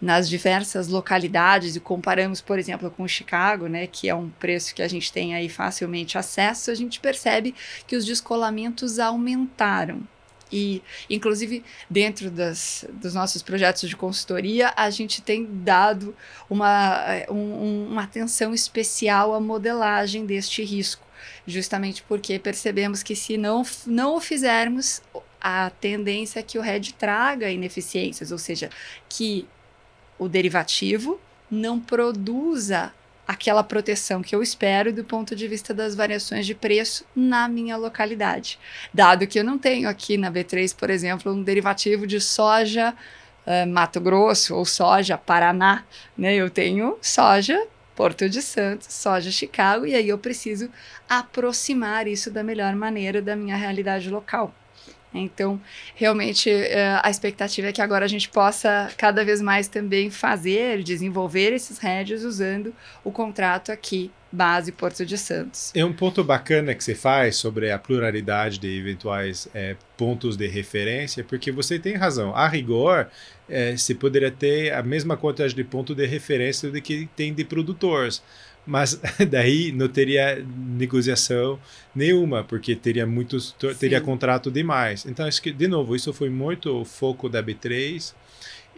nas 0.01 0.29
diversas 0.29 0.89
localidades 0.89 1.75
e 1.75 1.81
comparamos, 1.81 2.41
por 2.41 2.59
exemplo, 2.59 2.91
com 2.91 3.09
Chicago, 3.09 3.67
né, 3.67 3.87
que 3.87 4.09
é 4.09 4.15
um 4.15 4.29
preço 4.29 4.75
que 4.75 4.83
a 4.83 4.89
gente 4.89 5.13
tem 5.13 5.35
aí 5.35 5.49
facilmente 5.49 6.19
acesso, 6.19 6.71
a 6.71 6.75
gente 6.75 7.01
percebe 7.01 7.55
que 7.87 7.97
os 7.97 8.05
descolamentos 8.05 8.99
aumentaram. 8.99 10.03
E, 10.53 10.81
inclusive, 11.11 11.65
dentro 11.91 12.31
das, 12.31 12.85
dos 12.93 13.15
nossos 13.15 13.43
projetos 13.43 13.88
de 13.88 13.97
consultoria, 13.97 14.73
a 14.76 14.88
gente 14.91 15.21
tem 15.21 15.45
dado 15.45 16.15
uma, 16.49 17.05
um, 17.29 17.88
uma 17.91 18.03
atenção 18.05 18.55
especial 18.55 19.35
à 19.35 19.41
modelagem 19.41 20.25
deste 20.25 20.62
risco, 20.62 21.05
justamente 21.47 22.03
porque 22.05 22.38
percebemos 22.38 23.03
que, 23.03 23.17
se 23.17 23.37
não, 23.37 23.65
não 23.87 24.17
o 24.17 24.21
fizermos, 24.21 25.03
a 25.41 25.71
tendência 25.71 26.41
é 26.41 26.43
que 26.43 26.59
o 26.59 26.62
RED 26.62 26.95
traga 26.95 27.50
ineficiências, 27.50 28.31
ou 28.31 28.38
seja, 28.38 28.71
que 29.09 29.47
o 30.19 30.29
derivativo 30.29 31.21
não 31.50 31.79
produza 31.79 32.93
aquela 33.26 33.64
proteção 33.64 34.23
que 34.23 34.35
eu 34.35 34.42
espero 34.42 34.92
do 34.92 35.04
ponto 35.04 35.35
de 35.35 35.49
vista 35.49 35.75
das 35.75 35.95
variações 35.95 36.47
de 36.47 36.54
preço 36.54 37.04
na 37.14 37.49
minha 37.49 37.76
localidade. 37.76 38.59
Dado 38.95 39.26
que 39.26 39.38
eu 39.38 39.45
não 39.45 39.59
tenho 39.59 39.88
aqui 39.88 40.16
na 40.16 40.30
B3, 40.30 40.75
por 40.76 40.90
exemplo, 40.90 41.33
um 41.33 41.42
derivativo 41.42 42.06
de 42.06 42.21
soja 42.21 42.95
uh, 43.47 43.66
Mato 43.66 44.00
Grosso 44.00 44.54
ou 44.54 44.64
soja 44.64 45.18
Paraná, 45.18 45.85
né? 46.16 46.35
Eu 46.35 46.49
tenho 46.50 46.97
soja 47.02 47.66
Porto 47.97 48.28
de 48.28 48.42
Santos, 48.42 48.88
soja 48.92 49.30
Chicago, 49.30 49.87
e 49.87 49.95
aí 49.95 50.09
eu 50.09 50.18
preciso 50.18 50.71
aproximar 51.09 52.06
isso 52.06 52.30
da 52.30 52.42
melhor 52.42 52.75
maneira 52.76 53.23
da 53.23 53.35
minha 53.35 53.56
realidade 53.56 54.11
local. 54.11 54.54
Então, 55.18 55.61
realmente, 55.94 56.50
uh, 56.50 57.00
a 57.02 57.11
expectativa 57.11 57.68
é 57.68 57.73
que 57.73 57.82
agora 57.82 58.04
a 58.04 58.08
gente 58.08 58.28
possa 58.28 58.90
cada 58.96 59.25
vez 59.25 59.40
mais 59.40 59.68
também 59.68 60.11
fazer, 60.11 60.82
desenvolver 60.82 61.52
esses 61.52 61.82
hedges 61.82 62.23
usando 62.23 62.75
o 63.04 63.11
contrato 63.11 63.73
aqui 63.73 64.11
base 64.30 64.70
Porto 64.73 65.06
de 65.06 65.16
Santos. 65.16 65.73
É 65.75 65.85
um 65.85 65.92
ponto 65.92 66.23
bacana 66.23 66.75
que 66.75 66.85
você 66.85 66.94
faz 66.94 67.37
sobre 67.37 67.70
a 67.70 67.78
pluralidade 67.78 68.58
de 68.58 68.78
eventuais 68.78 69.49
é, 69.54 69.76
pontos 69.96 70.37
de 70.37 70.46
referência, 70.46 71.25
porque 71.25 71.50
você 71.50 71.78
tem 71.78 71.94
razão. 71.94 72.35
A 72.35 72.46
rigor, 72.46 73.08
é, 73.49 73.76
você 73.76 73.94
poderia 73.94 74.30
ter 74.30 74.73
a 74.73 74.82
mesma 74.82 75.16
quantidade 75.16 75.54
de 75.54 75.64
pontos 75.64 75.96
de 75.96 76.04
referência 76.06 76.70
do 76.70 76.80
que 76.82 77.08
tem 77.16 77.32
de 77.32 77.44
produtores. 77.44 78.23
Mas 78.66 79.00
daí 79.30 79.73
não 79.73 79.88
teria 79.88 80.44
negociação 80.56 81.58
nenhuma, 81.94 82.42
porque 82.42 82.75
teria 82.75 83.06
muitos 83.06 83.54
teria 83.78 84.00
contrato 84.00 84.50
demais. 84.50 85.06
Então 85.06 85.26
acho 85.26 85.40
que 85.40 85.52
de 85.52 85.68
novo 85.68 85.94
isso 85.94 86.12
foi 86.12 86.30
muito 86.30 86.80
o 86.80 86.85
foco 86.85 87.28
da 87.28 87.42
B3 87.42 88.12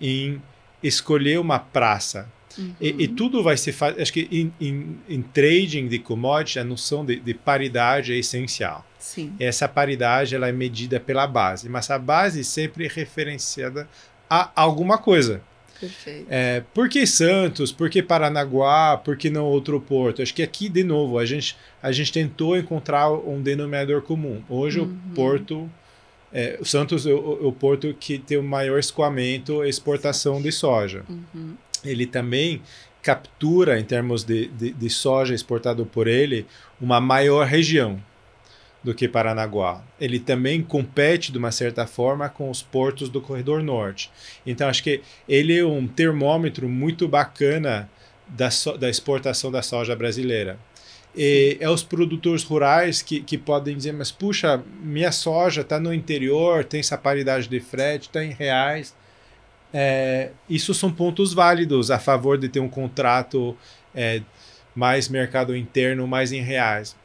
em 0.00 0.40
escolher 0.82 1.40
uma 1.40 1.58
praça 1.58 2.28
Uhum. 2.58 2.74
E, 2.80 3.04
e, 3.04 3.08
tudo 3.08 3.42
vai 3.42 3.56
ser. 3.56 3.74
Acho 4.00 4.12
que 4.12 4.28
em, 4.32 4.52
em, 4.60 4.98
em, 5.08 5.22
trading 5.22 5.86
de 5.86 5.98
commodity, 5.98 6.58
a 6.58 6.64
noção 6.64 7.04
de, 7.04 7.16
de, 7.20 7.32
paridade 7.32 8.12
é 8.12 8.16
essencial. 8.16 8.84
Sim. 8.98 9.32
Essa 9.38 9.68
paridade 9.68 10.34
ela 10.34 10.48
é 10.48 10.52
medida 10.52 10.98
pela 10.98 11.26
base, 11.26 11.68
mas 11.68 11.88
a 11.88 11.98
base 11.98 12.42
sempre 12.42 12.86
é 12.86 12.88
referenciada 12.88 13.88
a 14.28 14.50
alguma 14.56 14.98
coisa. 14.98 15.40
Perfeito. 15.80 16.26
É, 16.28 16.62
por 16.74 16.88
que 16.88 17.06
Santos? 17.06 17.72
Por 17.72 17.88
que 17.88 18.02
Paranaguá? 18.02 18.96
Por 18.96 19.16
que 19.16 19.30
não 19.30 19.44
outro 19.44 19.80
porto? 19.80 20.22
Acho 20.22 20.34
que 20.34 20.42
aqui, 20.42 20.68
de 20.68 20.82
novo, 20.82 21.18
a 21.18 21.24
gente, 21.24 21.56
a 21.82 21.92
gente 21.92 22.12
tentou 22.12 22.56
encontrar 22.56 23.10
um 23.10 23.40
denominador 23.40 24.02
comum. 24.02 24.42
Hoje, 24.48 24.80
uhum. 24.80 24.86
o 25.10 25.14
porto. 25.14 25.70
É, 26.30 26.58
o 26.60 26.64
Santos 26.64 27.06
é 27.06 27.12
o, 27.12 27.48
o, 27.48 27.52
porto 27.52 27.94
que 27.98 28.18
tem 28.18 28.36
o 28.36 28.42
maior 28.42 28.78
escoamento 28.78 29.64
e 29.64 29.68
exportação 29.68 30.42
de 30.42 30.52
soja. 30.52 31.02
Uhum 31.08 31.56
ele 31.84 32.06
também 32.06 32.62
captura, 33.02 33.78
em 33.78 33.84
termos 33.84 34.24
de, 34.24 34.48
de, 34.48 34.72
de, 34.72 34.90
soja 34.90 35.34
exportado 35.34 35.86
por 35.86 36.06
ele, 36.06 36.46
uma 36.80 37.00
maior 37.00 37.46
região 37.46 38.02
do 38.82 38.94
que 38.94 39.08
Paranaguá. 39.08 39.82
Ele 40.00 40.18
também 40.18 40.62
compete, 40.62 41.32
de 41.32 41.38
uma 41.38 41.50
certa 41.50 41.86
forma, 41.86 42.28
com 42.28 42.50
os 42.50 42.62
portos 42.62 43.08
do 43.08 43.20
Corredor 43.20 43.62
Norte. 43.62 44.10
Então, 44.46 44.68
acho 44.68 44.82
que 44.82 45.02
ele 45.28 45.58
é 45.58 45.64
um 45.64 45.86
termômetro 45.86 46.68
muito 46.68 47.08
bacana 47.08 47.90
da, 48.28 48.50
so, 48.50 48.76
da 48.78 48.88
exportação 48.88 49.50
da 49.50 49.62
soja 49.62 49.96
brasileira. 49.96 50.58
E 51.16 51.56
é 51.58 51.68
os 51.68 51.82
produtores 51.82 52.44
rurais 52.44 53.02
que, 53.02 53.20
que 53.20 53.36
podem 53.36 53.76
dizer, 53.76 53.92
mas 53.92 54.12
puxa, 54.12 54.62
minha 54.80 55.10
soja 55.10 55.62
está 55.62 55.80
no 55.80 55.92
interior, 55.92 56.64
tem 56.64 56.80
essa 56.80 56.96
paridade 56.96 57.48
de 57.48 57.58
frete, 57.58 58.06
está 58.06 58.22
em 58.22 58.32
reais, 58.32 58.94
é, 59.72 60.30
isso 60.48 60.72
são 60.72 60.90
pontos 60.90 61.34
válidos 61.34 61.90
a 61.90 61.98
favor 61.98 62.38
de 62.38 62.48
ter 62.48 62.60
um 62.60 62.68
contrato 62.68 63.56
é, 63.94 64.22
mais 64.74 65.08
mercado 65.08 65.56
interno, 65.56 66.06
mais 66.06 66.32
em 66.32 66.40
reais. 66.40 66.96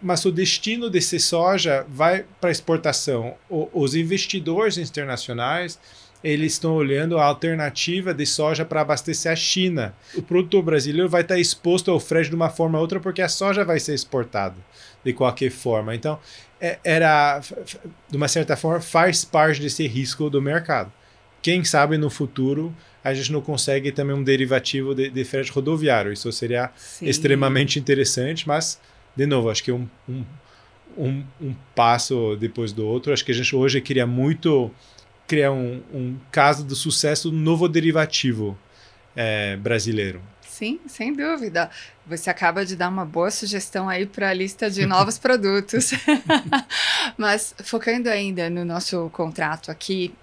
Mas 0.00 0.24
o 0.24 0.32
destino 0.32 0.88
desse 0.88 1.18
soja 1.18 1.84
vai 1.88 2.24
para 2.40 2.50
exportação. 2.50 3.34
O, 3.48 3.68
os 3.72 3.94
investidores 3.94 4.78
internacionais 4.78 5.78
eles 6.22 6.54
estão 6.54 6.74
olhando 6.74 7.16
a 7.16 7.24
alternativa 7.24 8.12
de 8.12 8.26
soja 8.26 8.64
para 8.64 8.80
abastecer 8.80 9.30
a 9.30 9.36
China. 9.36 9.94
O 10.16 10.22
produtor 10.22 10.64
brasileiro 10.64 11.08
vai 11.08 11.22
estar 11.22 11.38
exposto 11.38 11.92
ao 11.92 12.00
frete 12.00 12.30
de 12.30 12.34
uma 12.34 12.50
forma 12.50 12.76
ou 12.76 12.82
outra 12.82 12.98
porque 12.98 13.22
a 13.22 13.28
soja 13.28 13.64
vai 13.64 13.78
ser 13.78 13.94
exportada 13.94 14.56
de 15.04 15.12
qualquer 15.12 15.50
forma. 15.50 15.94
Então, 15.94 16.18
é, 16.60 16.78
era, 16.82 17.40
de 18.10 18.16
uma 18.16 18.26
certa 18.26 18.56
forma, 18.56 18.80
faz 18.80 19.24
parte 19.24 19.60
desse 19.60 19.86
risco 19.86 20.28
do 20.28 20.42
mercado 20.42 20.92
quem 21.42 21.64
sabe 21.64 21.96
no 21.96 22.10
futuro 22.10 22.74
a 23.02 23.14
gente 23.14 23.32
não 23.32 23.40
consegue 23.40 23.92
também 23.92 24.14
um 24.14 24.22
derivativo 24.22 24.94
de, 24.94 25.08
de 25.08 25.24
frete 25.24 25.50
rodoviário. 25.50 26.12
Isso 26.12 26.30
seria 26.32 26.70
Sim. 26.76 27.06
extremamente 27.06 27.78
interessante, 27.78 28.46
mas, 28.46 28.78
de 29.18 29.26
novo, 29.26 29.50
acho 29.50 29.64
que 29.64 29.72
um, 29.72 29.88
um, 30.08 30.24
um, 30.96 31.24
um, 31.40 31.54
passo 31.74 32.36
depois 32.36 32.72
do 32.72 32.86
outro. 32.86 33.12
Acho 33.12 33.24
que 33.24 33.32
a 33.32 33.34
gente 33.34 33.56
hoje 33.56 33.80
queria 33.80 34.06
muito 34.06 34.70
criar 35.26 35.50
um, 35.50 35.82
um 35.92 36.16
caso 36.30 36.64
do 36.64 36.76
sucesso 36.76 37.32
novo 37.32 37.68
derivativo 37.68 38.56
é, 39.16 39.56
brasileiro. 39.56 40.22
Sim, 40.46 40.78
sem 40.86 41.12
dúvida. 41.12 41.68
Você 42.06 42.30
acaba 42.30 42.64
de 42.64 42.76
dar 42.76 42.88
uma 42.88 43.04
boa 43.04 43.28
sugestão 43.32 43.88
aí 43.88 44.06
para 44.06 44.28
a 44.28 44.32
lista 44.32 44.70
de 44.70 44.86
novos 44.86 45.18
produtos. 45.18 45.90
Mas 47.18 47.56
focando 47.64 48.08
ainda 48.08 48.48
no 48.48 48.64
nosso 48.64 49.10
contrato 49.10 49.68
aqui, 49.68 50.14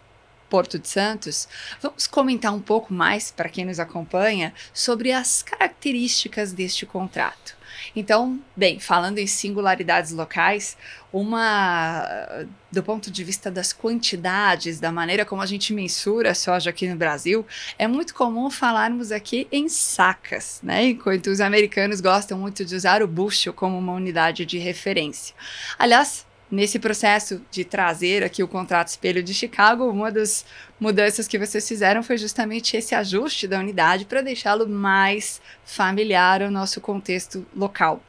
Porto 0.50 0.78
de 0.78 0.88
Santos, 0.88 1.48
vamos 1.82 2.08
comentar 2.08 2.54
um 2.54 2.62
pouco 2.62 2.94
mais, 2.94 3.32
para 3.32 3.50
quem 3.50 3.66
nos 3.66 3.80
acompanha, 3.80 4.54
sobre 4.74 5.12
as 5.12 5.42
características 5.42 6.54
deste 6.54 6.86
contrato. 6.86 7.56
Então, 7.96 8.40
bem, 8.56 8.80
falando 8.80 9.20
em 9.20 9.28
singularidades 9.28 10.12
locais, 10.12 10.78
uma 11.12 12.46
do 12.72 12.84
ponto 12.84 13.10
de 13.10 13.24
vista 13.24 13.50
das 13.50 13.72
quantidades, 13.72 14.80
da 14.80 14.92
maneira 14.92 15.26
como 15.26 15.42
a 15.42 15.46
gente 15.46 15.74
mensura 15.74 16.32
a 16.32 16.36
soja 16.36 16.70
aqui 16.70 16.88
no 16.88 16.96
Brasil, 16.96 17.46
é 17.78 17.88
muito 17.88 18.14
comum 18.14 18.50
falarmos 18.50 19.12
aqui 19.12 19.48
em 19.52 19.70
sacas, 19.70 20.60
né? 20.62 20.88
Enquanto 20.88 21.28
os 21.28 21.40
americanos 21.40 22.02
gostam 22.02 22.38
muito 22.38 22.66
de 22.66 22.76
usar 22.76 23.02
o 23.02 23.08
bushel 23.08 23.54
como 23.54 23.78
uma 23.78 23.94
unidade 23.94 24.46
de 24.46 24.58
referência. 24.58 25.34
Aliás, 25.80 26.26
nesse 26.56 26.80
processo 26.80 27.42
de 27.52 27.66
trazer 27.66 28.24
aqui 28.24 28.42
o 28.42 28.48
contrato 28.48 28.88
espelho 28.88 29.22
de 29.22 29.34
Chicago, 29.34 29.90
uma 29.90 30.10
das 30.10 30.46
mudanças 30.80 31.28
que 31.28 31.38
vocês 31.38 31.68
fizeram 31.68 32.02
foi 32.02 32.18
justamente 32.18 32.78
esse 32.78 32.96
ajuste 32.96 33.48
da 33.48 33.60
unidade 33.60 34.06
para 34.06 34.22
deixá-lo 34.22 34.68
mais 34.68 35.42
familiar 35.66 36.42
ao 36.42 36.50
nosso 36.50 36.80
contexto 36.80 37.46
local. 37.56 38.02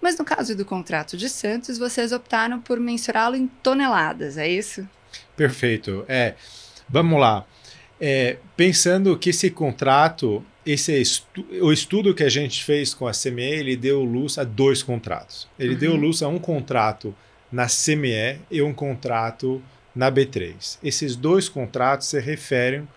Mas 0.00 0.18
no 0.18 0.24
caso 0.24 0.56
do 0.56 0.64
contrato 0.64 1.16
de 1.16 1.28
Santos, 1.28 1.78
vocês 1.78 2.12
optaram 2.12 2.60
por 2.60 2.80
mensurá-lo 2.80 3.36
em 3.36 3.46
toneladas, 3.62 4.36
é 4.36 4.48
isso? 4.48 4.86
Perfeito. 5.36 6.04
É, 6.08 6.34
vamos 6.88 7.20
lá. 7.20 7.46
É, 8.00 8.38
pensando 8.56 9.16
que 9.16 9.30
esse 9.30 9.48
contrato, 9.48 10.44
esse 10.66 10.92
estu 11.00 11.46
o 11.60 11.72
estudo 11.72 12.14
que 12.14 12.24
a 12.24 12.28
gente 12.28 12.64
fez 12.64 12.92
com 12.92 13.06
a 13.06 13.12
CME, 13.12 13.42
ele 13.42 13.76
deu 13.76 14.02
luz 14.02 14.38
a 14.38 14.44
dois 14.44 14.82
contratos. 14.82 15.46
Ele 15.56 15.74
uhum. 15.74 15.78
deu 15.78 15.96
luz 15.96 16.20
a 16.20 16.26
um 16.26 16.38
contrato 16.38 17.14
na 17.52 17.66
CME 17.66 18.40
e 18.50 18.62
um 18.62 18.72
contrato 18.72 19.62
na 19.94 20.10
B3. 20.10 20.78
Esses 20.82 21.14
dois 21.14 21.48
contratos 21.48 22.08
se 22.08 22.18
referem 22.18 22.88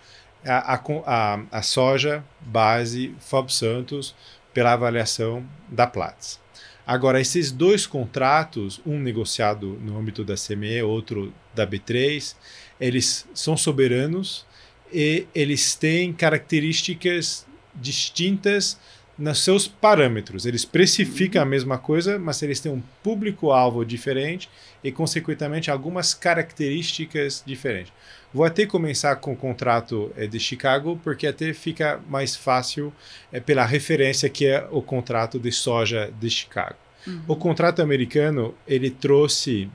à, 0.45 1.61
soja 1.61 2.23
base 2.39 3.13
FOB 3.19 3.51
Santos 3.51 4.15
pela 4.53 4.73
avaliação 4.73 5.45
da 5.67 5.85
Platts. 5.85 6.39
Agora, 6.87 7.19
esses 7.19 7.51
dois 7.51 7.85
contratos, 7.87 8.79
um 8.85 8.99
negociado 8.99 9.77
no 9.81 9.97
âmbito 9.97 10.23
da 10.23 10.35
CME, 10.35 10.83
outro 10.83 11.33
da 11.53 11.65
B3, 11.65 12.35
eles 12.79 13.27
são 13.33 13.57
soberanos 13.57 14.45
e 14.93 15.27
eles 15.33 15.73
têm 15.75 16.13
características 16.13 17.45
distintas 17.73 18.79
nos 19.17 19.43
seus 19.43 19.67
parâmetros. 19.67 20.45
Eles 20.45 20.65
precificam 20.65 21.41
a 21.41 21.45
mesma 21.45 21.77
coisa, 21.77 22.19
mas 22.19 22.41
eles 22.41 22.59
têm 22.59 22.71
um 22.71 22.81
público-alvo 23.01 23.85
diferente 23.85 24.49
e, 24.83 24.91
consequentemente, 24.91 25.71
algumas 25.71 26.13
características 26.13 27.43
diferentes. 27.45 27.93
Vou 28.33 28.43
até 28.43 28.65
começar 28.65 29.15
com 29.15 29.31
o 29.31 29.35
contrato 29.35 30.11
é, 30.17 30.27
de 30.27 30.39
Chicago, 30.39 30.99
porque 31.03 31.25
até 31.25 31.53
fica 31.53 32.01
mais 32.09 32.35
fácil 32.35 32.93
é, 33.31 33.39
pela 33.39 33.65
referência 33.65 34.29
que 34.29 34.45
é 34.45 34.67
o 34.71 34.81
contrato 34.81 35.39
de 35.39 35.51
soja 35.51 36.11
de 36.19 36.29
Chicago. 36.29 36.75
Uhum. 37.07 37.21
O 37.29 37.35
contrato 37.35 37.81
americano 37.81 38.53
ele 38.67 38.89
trouxe 38.89 39.69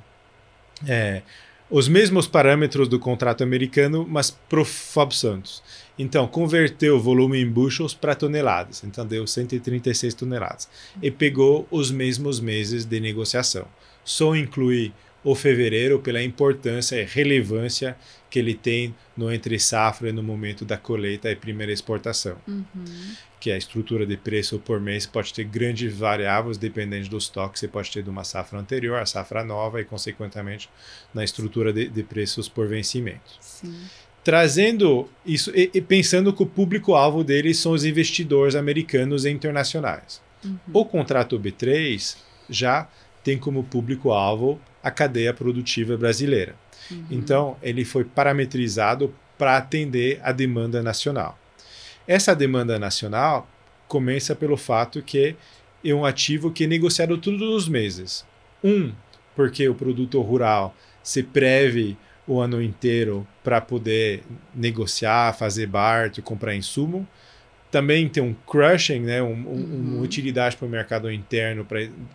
é, 0.87 1.23
os 1.71 1.89
mesmos 1.89 2.27
parâmetros 2.27 2.89
do 2.89 2.99
contrato 2.99 3.45
americano, 3.45 4.05
mas 4.09 4.31
para 4.31 4.61
o 4.61 4.65
FOB 4.65 5.15
Santos. 5.15 5.63
Então, 5.97 6.27
converteu 6.27 6.97
o 6.97 7.01
volume 7.01 7.39
em 7.39 7.49
bushels 7.49 7.95
para 7.95 8.15
toneladas. 8.15 8.83
Então, 8.83 9.07
deu 9.07 9.27
136 9.27 10.15
toneladas. 10.15 10.69
E 11.01 11.11
pegou 11.11 11.69
os 11.71 11.91
mesmos 11.91 12.41
meses 12.41 12.85
de 12.85 12.99
negociação. 12.99 13.67
Só 14.05 14.35
inclui 14.35 14.93
o 15.23 15.35
fevereiro 15.35 15.99
pela 15.99 16.23
importância 16.23 16.97
e 16.97 17.05
relevância 17.05 17.97
que 18.31 18.39
ele 18.39 18.55
tem 18.55 18.95
no 19.17 19.31
entre 19.31 19.59
safra 19.59 20.09
e 20.09 20.13
no 20.13 20.23
momento 20.23 20.65
da 20.65 20.79
colheita 20.79 21.31
e 21.31 21.37
primeira 21.37 21.73
exportação. 21.73 22.37
Uhum. 22.47 22.65
Que 23.39 23.51
a 23.51 23.59
estrutura 23.59 24.07
de 24.07 24.17
preço 24.17 24.59
por 24.59 24.81
mês 24.81 25.05
pode 25.05 25.35
ter 25.35 25.45
grandes 25.45 25.93
variáveis 25.93 26.57
dependendo 26.57 27.09
do 27.09 27.19
estoque. 27.19 27.59
Você 27.59 27.69
pode 27.69 27.91
ter 27.91 28.03
de 28.03 28.09
uma 28.09 28.25
safra 28.25 28.59
anterior, 28.59 28.99
a 28.99 29.07
safra 29.07 29.45
nova 29.45 29.81
e, 29.81 29.85
consequentemente, 29.85 30.71
na 31.13 31.25
estrutura 31.25 31.73
de, 31.73 31.89
de 31.89 32.03
preços 32.03 32.49
por 32.49 32.69
vencimento. 32.69 33.37
Sim. 33.41 33.75
trazendo 34.23 35.09
isso 35.25 35.51
e, 35.55 35.71
e 35.75 35.81
pensando 35.81 36.33
que 36.33 36.43
o 36.43 36.47
público-alvo 36.47 37.25
deles 37.25 37.59
são 37.59 37.73
os 37.73 37.85
investidores 37.85 38.55
americanos 38.55 39.25
e 39.25 39.31
internacionais. 39.31 40.23
Uhum. 40.45 40.59
O 40.73 40.85
contrato 40.85 41.39
B3 41.39 42.17
já 42.49 42.89
tem 43.23 43.39
como 43.39 43.65
público-alvo 43.65 44.61
a 44.83 44.91
cadeia 44.91 45.33
produtiva 45.33 45.97
brasileira. 45.97 46.55
Uhum. 46.91 47.05
Então, 47.11 47.57
ele 47.63 47.85
foi 47.85 48.05
parametrizado 48.05 49.15
para 49.39 49.57
atender 49.57 50.21
a 50.23 50.33
demanda 50.33 50.83
nacional. 50.83 51.39
Essa 52.07 52.35
demanda 52.35 52.79
nacional 52.79 53.49
começa 53.87 54.35
pelo 54.35 54.57
fato 54.57 55.03
que 55.03 55.37
é 55.85 55.95
um 55.95 56.05
ativo 56.05 56.51
que 56.51 56.65
é 56.65 56.67
negociado 56.67 57.17
todos 57.19 57.43
os 57.43 57.69
meses. 57.69 58.25
Um, 58.63 58.93
porque 59.35 59.69
o 59.69 59.75
produto 59.75 60.21
rural 60.21 60.75
se 61.03 61.23
preve 61.23 61.97
o 62.27 62.41
ano 62.41 62.63
inteiro 62.63 63.27
para 63.43 63.61
poder 63.61 64.23
negociar, 64.55 65.35
fazer 65.35 65.67
barter, 65.67 66.23
comprar 66.23 66.55
insumo. 66.55 67.07
Também 67.71 68.09
tem 68.09 68.23
um 68.23 68.35
crushing, 68.47 69.01
né, 69.01 69.23
um, 69.23 69.33
uhum. 69.33 69.93
uma 69.95 70.03
utilidade 70.03 70.57
para 70.57 70.67
o 70.67 70.69
mercado 70.69 71.11
interno 71.11 71.65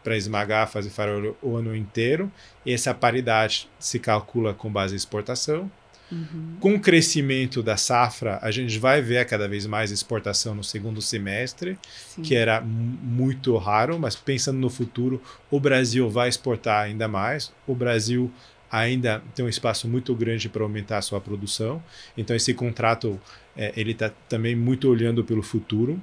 para 0.04 0.18
esmagar, 0.18 0.70
fazer 0.70 0.90
farol 0.90 1.38
o 1.42 1.56
ano 1.56 1.76
inteiro. 1.76 2.32
E 2.66 2.74
essa 2.74 2.94
paridade 2.94 3.70
se 3.80 4.00
calcula 4.00 4.54
com 4.54 4.70
base 4.70 4.94
em 4.94 4.98
exportação. 4.98 5.72
Uhum. 6.12 6.58
Com 6.60 6.76
o 6.76 6.80
crescimento 6.80 7.64
da 7.64 7.78
safra, 7.78 8.38
a 8.42 8.52
gente 8.52 8.78
vai 8.78 9.02
ver 9.02 9.26
cada 9.26 9.48
vez 9.48 9.66
mais 9.66 9.92
exportação 9.92 10.54
no 10.54 10.64
segundo 10.64 11.02
semestre, 11.02 11.78
Sim. 12.08 12.22
que 12.22 12.36
era 12.36 12.62
muito 12.62 13.56
raro, 13.58 13.98
mas 13.98 14.16
pensando 14.16 14.60
no 14.60 14.70
futuro, 14.70 15.22
o 15.50 15.60
Brasil 15.60 16.10
vai 16.10 16.30
exportar 16.30 16.84
ainda 16.84 17.08
mais. 17.08 17.52
O 17.66 17.74
Brasil 17.74 18.32
ainda 18.72 19.22
tem 19.34 19.46
um 19.46 19.50
espaço 19.50 19.88
muito 19.88 20.14
grande 20.16 20.50
para 20.50 20.64
aumentar 20.64 20.98
a 20.98 21.02
sua 21.02 21.22
produção. 21.22 21.82
Então 22.18 22.36
esse 22.36 22.54
contrato 22.54 23.20
é, 23.56 23.74
ele 23.76 23.92
está 23.92 24.10
também 24.30 24.56
muito 24.56 24.90
olhando 24.90 25.24
pelo 25.24 25.42
futuro. 25.42 26.02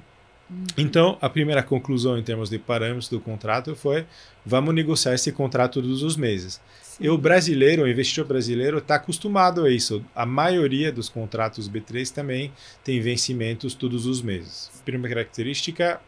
Uhum. 0.49 0.65
Então 0.77 1.17
a 1.21 1.29
primeira 1.29 1.63
conclusão 1.63 2.17
em 2.17 2.23
termos 2.23 2.49
de 2.49 2.59
parâmetros 2.59 3.09
do 3.09 3.19
contrato 3.19 3.75
foi 3.75 4.05
vamos 4.45 4.73
negociar 4.73 5.13
esse 5.13 5.31
contrato 5.31 5.81
todos 5.81 6.03
os 6.03 6.17
meses. 6.17 6.59
E 6.99 7.09
o 7.09 7.17
brasileiro, 7.17 7.83
o 7.83 7.87
investidor 7.87 8.25
brasileiro, 8.25 8.77
está 8.77 8.95
acostumado 8.95 9.63
a 9.63 9.69
isso. 9.69 10.05
A 10.15 10.25
maioria 10.25 10.91
dos 10.91 11.09
contratos 11.09 11.67
B3 11.67 12.11
também 12.11 12.51
tem 12.83 13.01
vencimentos 13.01 13.73
todos 13.73 14.05
os 14.05 14.21
meses. 14.21 14.69
Primeira 14.85 15.15
característica, 15.15 15.99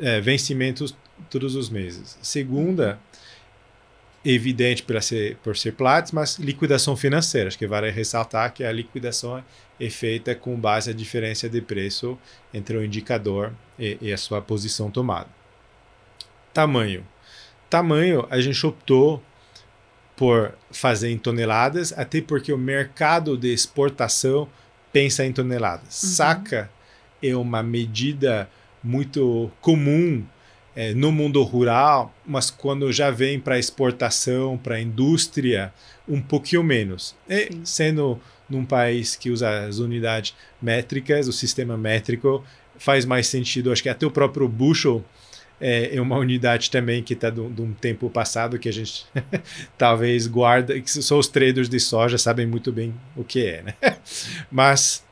é, 0.00 0.20
vencimentos 0.20 0.96
todos 1.30 1.54
os 1.54 1.70
meses. 1.70 2.18
Segunda, 2.22 2.98
evidente 4.24 4.82
por 4.82 5.02
ser, 5.02 5.36
por 5.36 5.56
ser 5.56 5.72
Platts, 5.72 6.12
mas 6.12 6.38
liquidação 6.38 6.96
financeira. 6.96 7.48
Acho 7.48 7.58
que 7.58 7.66
vale 7.66 7.90
ressaltar 7.90 8.52
que 8.52 8.64
a 8.64 8.72
liquidação 8.72 9.44
é 9.78 9.90
feita 9.90 10.34
com 10.34 10.56
base 10.56 10.90
na 10.90 10.96
diferença 10.96 11.48
de 11.48 11.60
preço 11.60 12.18
entre 12.52 12.76
o 12.76 12.84
indicador 12.84 13.52
e, 13.78 13.98
e 14.00 14.12
a 14.12 14.16
sua 14.16 14.40
posição 14.40 14.90
tomada. 14.90 15.28
Tamanho. 16.52 17.06
Tamanho, 17.68 18.26
a 18.30 18.40
gente 18.40 18.64
optou 18.66 19.22
por 20.16 20.54
fazer 20.70 21.10
em 21.10 21.18
toneladas, 21.18 21.92
até 21.92 22.20
porque 22.20 22.52
o 22.52 22.58
mercado 22.58 23.36
de 23.36 23.52
exportação 23.52 24.48
pensa 24.92 25.24
em 25.24 25.32
toneladas. 25.32 26.02
Uhum. 26.02 26.08
Saca 26.10 26.70
é 27.20 27.34
uma 27.34 27.62
medida 27.62 28.48
muito 28.82 29.50
comum 29.60 30.24
é, 30.76 30.92
no 30.92 31.12
mundo 31.12 31.42
rural, 31.42 32.14
mas 32.26 32.50
quando 32.50 32.92
já 32.92 33.10
vem 33.10 33.38
para 33.38 33.58
exportação, 33.58 34.58
para 34.58 34.80
indústria, 34.80 35.72
um 36.08 36.20
pouquinho 36.20 36.62
menos. 36.62 37.14
E 37.28 37.52
Sim. 37.52 37.60
sendo 37.64 38.20
num 38.48 38.64
país 38.64 39.16
que 39.16 39.30
usa 39.30 39.66
as 39.66 39.78
unidades 39.78 40.34
métricas, 40.60 41.28
o 41.28 41.32
sistema 41.32 41.76
métrico 41.76 42.44
faz 42.76 43.04
mais 43.04 43.26
sentido. 43.26 43.72
Acho 43.72 43.82
que 43.82 43.88
até 43.88 44.04
o 44.06 44.10
próprio 44.10 44.48
bushel 44.48 45.04
é, 45.60 45.96
é 45.96 46.00
uma 46.00 46.16
unidade 46.16 46.70
também 46.70 47.02
que 47.02 47.14
está 47.14 47.30
de 47.30 47.40
um 47.40 47.72
tempo 47.72 48.10
passado 48.10 48.58
que 48.58 48.68
a 48.68 48.72
gente 48.72 49.06
talvez 49.78 50.26
guarda, 50.26 50.78
que 50.80 50.90
só 50.90 51.18
os 51.18 51.28
traders 51.28 51.68
de 51.68 51.78
soja 51.78 52.18
sabem 52.18 52.46
muito 52.46 52.72
bem 52.72 52.94
o 53.16 53.24
que 53.24 53.46
é, 53.46 53.62
né? 53.62 53.74
Mas 54.50 55.04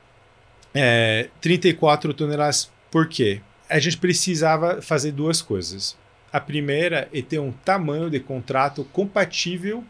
é, 0.75 1.29
34 1.41 2.13
toneladas, 2.13 2.71
por 2.91 3.09
quê? 3.09 3.41
A 3.73 3.79
gente 3.79 3.97
precisava 3.97 4.83
fazer 4.83 5.13
duas 5.13 5.41
coisas. 5.41 5.97
A 6.31 6.39
primeira 6.39 7.09
é 7.13 7.23
ter 7.23 7.39
um 7.39 7.51
tamanho 7.51 8.11
de 8.11 8.21
contrato 8.21 8.85
compatível 8.93 9.83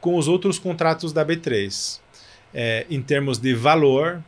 com 0.00 0.16
os 0.16 0.28
outros 0.28 0.58
contratos 0.58 1.12
da 1.12 1.24
B3, 1.24 2.00
é, 2.54 2.86
em 2.88 3.02
termos 3.02 3.38
de 3.38 3.54
valor 3.54 4.22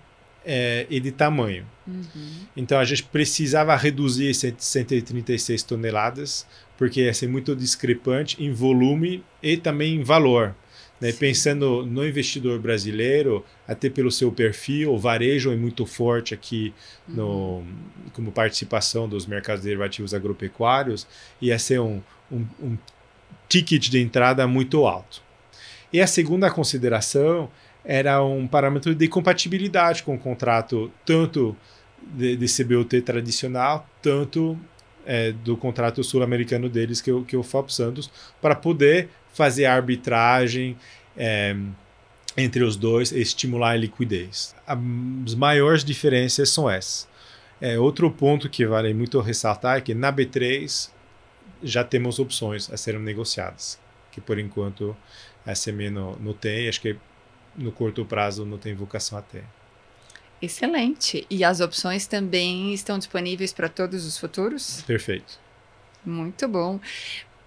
é, 0.45 0.87
e 0.91 0.99
de 0.99 1.13
tamanho. 1.13 1.65
Uhum. 1.87 2.47
Então 2.57 2.79
a 2.79 2.85
gente 2.85 3.05
precisava 3.05 3.75
reduzir 3.77 4.35
136 4.35 5.63
toneladas, 5.63 6.47
porque 6.77 7.03
ia 7.03 7.15
ser 7.15 7.29
muito 7.29 7.55
discrepante 7.55 8.43
em 8.43 8.53
volume 8.53 9.25
e 9.43 9.57
também 9.57 9.95
em 9.95 10.03
valor. 10.03 10.55
Né? 11.05 11.13
Pensando 11.13 11.85
no 11.85 12.07
investidor 12.09 12.59
brasileiro, 12.59 13.45
até 13.69 13.91
pelo 13.91 14.11
seu 14.11 14.33
perfil, 14.33 14.95
o 14.95 14.99
varejo 14.99 15.53
é 15.53 15.57
muito 15.57 15.85
forte 15.85 16.33
aqui 16.33 16.73
no, 17.07 17.59
uhum. 17.59 17.67
como 18.15 18.33
participação 18.33 19.07
dos 19.07 19.27
mercados 19.27 19.63
derivativos 19.63 20.15
agropecuários, 20.15 21.07
ia 21.43 21.59
ser 21.59 21.79
um, 21.79 22.01
um, 22.33 22.47
um 22.59 22.79
ticket 23.47 23.91
de 23.91 24.01
entrada 24.01 24.47
muito 24.47 24.87
alto. 24.87 25.23
E 25.93 26.01
a 26.01 26.07
segunda 26.07 26.51
consideração 26.51 27.51
era 27.85 28.25
um 28.25 28.47
parâmetro 28.47 28.95
de 28.95 29.07
compatibilidade 29.07 30.03
com 30.03 30.15
o 30.15 30.19
contrato, 30.19 30.91
tanto 31.05 31.55
de, 32.03 32.35
de 32.35 32.47
CBOT 32.47 33.03
tradicional, 33.03 33.87
tanto 34.01 34.59
é, 35.07 35.33
do 35.33 35.57
contrato 35.57 36.03
sul-americano 36.03 36.69
deles, 36.69 37.01
que, 37.01 37.11
que 37.25 37.37
é 37.37 37.39
o 37.39 37.43
FOP 37.43 37.73
Santos, 37.73 38.11
para 38.41 38.55
poder 38.55 39.09
fazer 39.33 39.67
a 39.67 39.75
arbitragem 39.75 40.77
é, 41.17 41.57
entre 42.37 42.63
os 42.63 42.77
dois 42.77 43.13
e 43.13 43.21
estimular 43.21 43.71
a 43.71 43.77
liquidez. 43.77 44.55
As 44.67 45.35
maiores 45.35 45.85
diferenças 45.85 46.51
são 46.51 46.69
essas. 46.69 47.09
É, 47.61 47.79
outro 47.79 48.11
ponto 48.11 48.49
que 48.49 48.67
vale 48.67 48.93
muito 48.93 49.21
ressaltar 49.21 49.79
é 49.79 49.81
que 49.81 49.95
na 49.95 50.13
B3 50.13 50.91
já 51.63 51.85
temos 51.85 52.19
opções 52.19 52.71
a 52.71 52.77
serem 52.77 53.01
negociadas, 53.01 53.79
que 54.11 54.21
por 54.21 54.39
enquanto 54.39 54.97
a 55.47 55.55
SME 55.55 55.91
não, 55.91 56.17
não 56.17 56.33
tem, 56.33 56.69
acho 56.69 56.81
que 56.81 56.97
no 57.57 57.71
curto 57.71 58.05
prazo 58.05 58.45
não 58.45 58.59
tem 58.59 58.75
vocação 58.75 59.17
a 59.19 59.23
ter. 59.23 59.45
Excelente. 60.45 61.27
E 61.31 61.43
as 61.43 61.61
opções 61.61 62.07
também 62.07 62.75
estão 62.75 62.99
disponíveis 62.99 63.53
para 63.53 63.69
todos 63.69 64.05
os 64.05 64.19
futuros? 64.19 64.83
Perfeito. 64.83 65.39
Muito 66.05 66.47
bom 66.47 66.79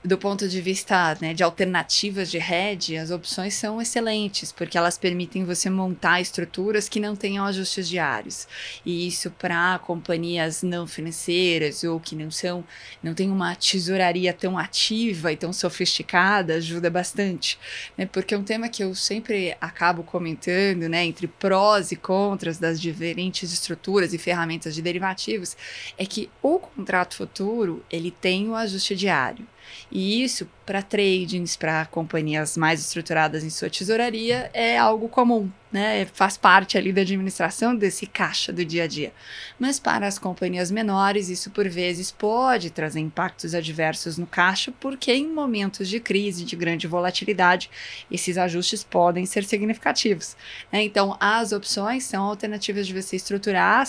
do 0.08 0.18
ponto 0.18 0.48
de 0.48 0.62
vista 0.62 1.18
né, 1.20 1.34
de 1.34 1.44
alternativas 1.44 2.32
de 2.32 2.38
rede, 2.38 2.96
as 2.96 3.12
opções 3.12 3.56
são 3.56 3.82
excelentes, 3.82 4.54
porque 4.54 4.78
elas 4.78 4.98
permitem 4.98 5.44
você 5.44 5.70
montar 5.70 6.22
estruturas 6.22 6.88
que 6.88 6.98
não 6.98 7.14
tenham 7.14 7.44
ajustes 7.44 7.90
diários. 7.90 8.48
E 8.86 9.06
isso 9.06 9.30
para 9.32 9.78
companhias 9.80 10.64
não 10.64 10.88
financeiras 10.88 11.84
ou 11.84 12.00
que 12.00 12.16
não 12.16 12.32
são, 12.32 12.64
não 13.04 13.14
tem 13.14 13.30
uma 13.30 13.54
tesouraria 13.54 14.32
tão 14.32 14.58
ativa 14.58 15.34
e 15.34 15.36
tão 15.36 15.52
sofisticada, 15.52 16.56
ajuda 16.56 16.90
bastante. 16.90 17.60
Né? 17.98 18.06
Porque 18.06 18.34
é 18.34 18.38
um 18.38 18.44
tema 18.44 18.70
que 18.70 18.82
eu 18.82 18.96
sempre 18.96 19.58
acabo 19.60 20.04
comentando, 20.04 20.88
né, 20.88 21.04
entre 21.04 21.28
prós 21.28 21.92
e 21.92 21.98
contras 21.98 22.58
das 22.58 22.80
diferentes 22.80 23.52
estruturas 23.52 24.14
e 24.14 24.18
ferramentas 24.18 24.74
de 24.74 24.82
derivativos, 24.82 25.58
é 25.98 26.06
que 26.06 26.30
o 26.42 26.60
contrato 26.60 27.16
futuro 27.16 27.84
ele 27.92 28.10
tem 28.10 28.48
o 28.48 28.56
ajuste 28.56 28.96
diário. 28.96 29.46
E 29.92 30.24
isso, 30.24 30.50
para 30.66 30.82
tradings, 30.82 31.56
para 31.56 31.86
companhias 31.86 32.58
mais 32.58 32.80
estruturadas 32.80 33.44
em 33.44 33.50
sua 33.50 33.70
tesouraria, 33.70 34.50
é 34.54 34.78
algo 34.78 35.08
comum, 35.08 35.50
né? 35.72 36.06
Faz 36.14 36.38
parte 36.38 36.78
ali 36.78 36.92
da 36.92 37.02
administração 37.02 37.76
desse 37.76 38.06
caixa 38.06 38.52
do 38.52 38.66
dia 38.66 38.84
a 38.84 38.88
dia. 38.88 39.14
Mas 39.58 39.80
para 39.80 40.06
as 40.08 40.20
companhias 40.20 40.70
menores, 40.70 41.30
isso 41.30 41.52
por 41.52 41.68
vezes 41.70 42.12
pode 42.12 42.70
trazer 42.70 43.00
impactos 43.00 43.54
adversos 43.54 44.18
no 44.18 44.28
caixa, 44.28 44.74
porque 44.80 45.14
em 45.14 45.28
momentos 45.28 45.88
de 45.88 46.00
crise, 46.00 46.44
de 46.44 46.56
grande 46.56 46.88
volatilidade, 46.88 47.70
esses 48.12 48.38
ajustes 48.38 48.84
podem 48.84 49.26
ser 49.26 49.44
significativos. 49.44 50.36
Né? 50.72 50.84
Então, 50.84 51.16
as 51.20 51.52
opções 51.52 52.04
são 52.04 52.24
alternativas 52.24 52.88
de 52.88 52.94
você 52.94 53.16
estruturar 53.16 53.82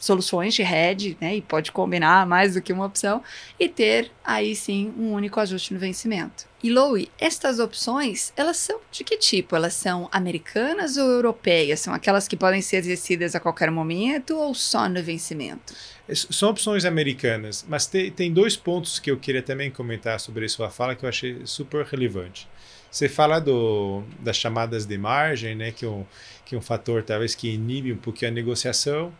soluções 0.00 0.54
de 0.54 0.62
hedge, 0.62 1.16
né, 1.20 1.36
e 1.36 1.42
pode 1.42 1.70
combinar 1.70 2.26
mais 2.26 2.54
do 2.54 2.62
que 2.62 2.72
uma 2.72 2.86
opção, 2.86 3.22
e 3.58 3.68
ter 3.68 4.10
aí 4.24 4.56
sim 4.56 4.92
um 4.96 5.12
único 5.12 5.38
ajuste 5.38 5.74
no 5.74 5.78
vencimento. 5.80 6.48
E 6.62 6.70
Louie, 6.70 7.10
estas 7.18 7.58
opções, 7.58 8.34
elas 8.36 8.58
são 8.58 8.80
de 8.92 9.02
que 9.02 9.16
tipo? 9.16 9.56
Elas 9.56 9.72
são 9.72 10.10
americanas 10.12 10.98
ou 10.98 11.06
europeias? 11.08 11.80
São 11.80 11.94
aquelas 11.94 12.28
que 12.28 12.36
podem 12.36 12.60
ser 12.60 12.76
exercidas 12.76 13.34
a 13.34 13.40
qualquer 13.40 13.70
momento 13.70 14.36
ou 14.36 14.54
só 14.54 14.86
no 14.86 15.02
vencimento? 15.02 15.72
São 16.12 16.50
opções 16.50 16.84
americanas, 16.84 17.64
mas 17.66 17.86
tem, 17.86 18.10
tem 18.10 18.32
dois 18.32 18.56
pontos 18.56 18.98
que 18.98 19.10
eu 19.10 19.16
queria 19.16 19.42
também 19.42 19.70
comentar 19.70 20.20
sobre 20.20 20.46
sua 20.48 20.68
fala 20.68 20.94
que 20.94 21.04
eu 21.04 21.08
achei 21.08 21.40
super 21.46 21.86
relevante. 21.86 22.46
você 22.90 23.08
fala 23.08 23.40
do, 23.40 24.02
das 24.18 24.36
chamadas 24.36 24.84
de 24.84 24.98
margem, 24.98 25.54
né, 25.54 25.70
que, 25.70 25.84
é 25.84 25.88
um, 25.88 26.04
que 26.44 26.54
é 26.54 26.58
um 26.58 26.60
fator 26.60 27.02
talvez 27.02 27.34
que 27.34 27.48
inibe 27.48 27.92
um 27.92 27.96
pouquinho 27.96 28.32
a 28.32 28.34
negociação. 28.34 29.12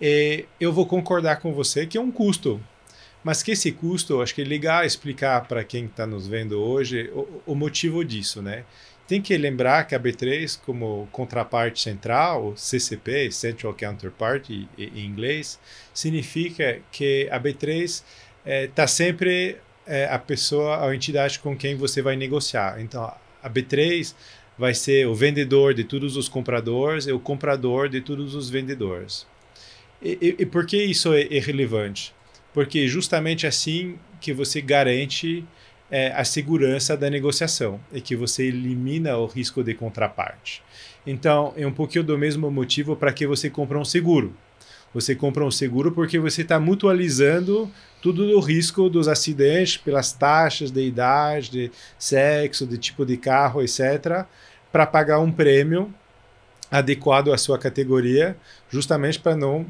E 0.00 0.44
eu 0.60 0.72
vou 0.72 0.86
concordar 0.86 1.40
com 1.40 1.52
você 1.52 1.86
que 1.86 1.98
é 1.98 2.00
um 2.00 2.10
custo, 2.10 2.60
mas 3.22 3.42
que 3.42 3.50
esse 3.50 3.72
custo, 3.72 4.22
acho 4.22 4.34
que 4.34 4.42
é 4.42 4.44
legal 4.44 4.84
explicar 4.84 5.46
para 5.46 5.64
quem 5.64 5.86
está 5.86 6.06
nos 6.06 6.26
vendo 6.26 6.60
hoje 6.60 7.10
o, 7.12 7.42
o, 7.46 7.54
motivo 7.54 8.04
disso, 8.04 8.40
né? 8.40 8.64
Tem 9.08 9.20
que 9.20 9.36
lembrar 9.36 9.86
que 9.86 9.94
a 9.94 10.00
B3, 10.00 10.60
como 10.64 11.08
contraparte 11.10 11.80
central, 11.80 12.52
CCP, 12.56 13.32
Central 13.32 13.74
Counterparty 13.74 14.68
em 14.76 15.04
inglês, 15.04 15.58
significa 15.94 16.80
que 16.92 17.26
a 17.30 17.40
B3 17.40 17.82
está 17.84 18.04
é, 18.44 18.66
tá 18.66 18.86
sempre 18.86 19.56
é, 19.86 20.06
a 20.06 20.18
pessoa, 20.18 20.86
a 20.86 20.94
entidade 20.94 21.38
com 21.38 21.56
quem 21.56 21.74
você 21.74 22.02
vai 22.02 22.16
negociar. 22.16 22.80
Então, 22.80 23.10
a 23.42 23.50
B3 23.50 24.14
vai 24.58 24.74
ser 24.74 25.06
o 25.06 25.14
vendedor 25.14 25.72
de 25.72 25.84
todos 25.84 26.16
os 26.16 26.28
compradores 26.28 27.06
e 27.06 27.12
o 27.12 27.18
comprador 27.18 27.88
de 27.88 28.02
todos 28.02 28.34
os 28.34 28.50
vendedores. 28.50 29.26
E, 30.00 30.36
e, 30.38 30.46
por 30.46 30.64
que 30.64 30.82
isso 30.82 31.12
é, 31.12 31.22
é 31.22 31.40
relevante? 31.40 32.14
Porque 32.54 32.86
justamente 32.86 33.46
assim 33.46 33.98
que 34.20 34.32
você 34.32 34.60
garante 34.60 35.44
é, 35.90 36.12
a 36.12 36.24
segurança 36.24 36.96
da 36.96 37.10
negociação 37.10 37.80
e 37.92 38.00
que 38.00 38.14
você 38.14 38.44
elimina 38.44 39.16
o 39.16 39.26
risco 39.26 39.62
de 39.62 39.74
contraparte. 39.74 40.62
Então, 41.06 41.52
é 41.56 41.66
um 41.66 41.72
pouquinho 41.72 42.04
do 42.04 42.18
mesmo 42.18 42.50
motivo 42.50 42.94
para 42.94 43.12
que 43.12 43.26
você 43.26 43.48
compra 43.48 43.78
um 43.78 43.84
seguro. 43.84 44.34
Você 44.94 45.14
compra 45.14 45.44
um 45.44 45.50
seguro 45.50 45.92
porque 45.92 46.18
você 46.18 46.42
está 46.42 46.58
mutualizando 46.58 47.70
tudo 48.00 48.24
o 48.36 48.40
risco 48.40 48.88
dos 48.88 49.06
acidentes 49.06 49.76
pelas 49.76 50.12
taxas 50.12 50.70
de 50.70 50.82
idade, 50.82 51.50
de 51.50 51.70
sexo, 51.98 52.66
de 52.66 52.78
tipo 52.78 53.04
de 53.04 53.16
carro, 53.16 53.62
etc., 53.62 54.24
para 54.72 54.86
pagar 54.86 55.18
um 55.18 55.32
prêmio 55.32 55.92
adequado 56.70 57.32
à 57.32 57.38
sua 57.38 57.58
categoria, 57.58 58.36
justamente 58.70 59.18
para 59.18 59.36
não 59.36 59.66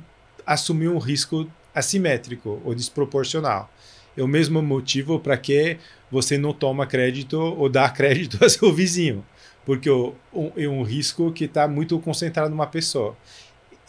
assumir 0.49 0.89
um 0.89 0.99
risco 0.99 1.47
assimétrico 1.75 2.61
ou 2.65 2.75
desproporcional. 2.75 3.71
É 4.17 4.23
o 4.23 4.27
mesmo 4.27 4.63
motivo 4.63 5.21
para 5.21 5.37
que 5.37 5.77
você 6.11 6.39
não 6.39 6.55
toma 6.55 6.87
crédito 6.87 7.39
ou 7.39 7.69
dá 7.69 7.89
crédito 7.91 8.43
a 8.43 8.49
seu 8.49 8.73
vizinho, 8.73 9.25
porque 9.67 9.91
é 9.91 10.69
um 10.69 10.83
risco 10.83 11.31
que 11.31 11.45
está 11.45 11.69
muito 11.69 11.99
concentrado 12.01 12.51
numa 12.51 12.67
pessoa. 12.67 13.15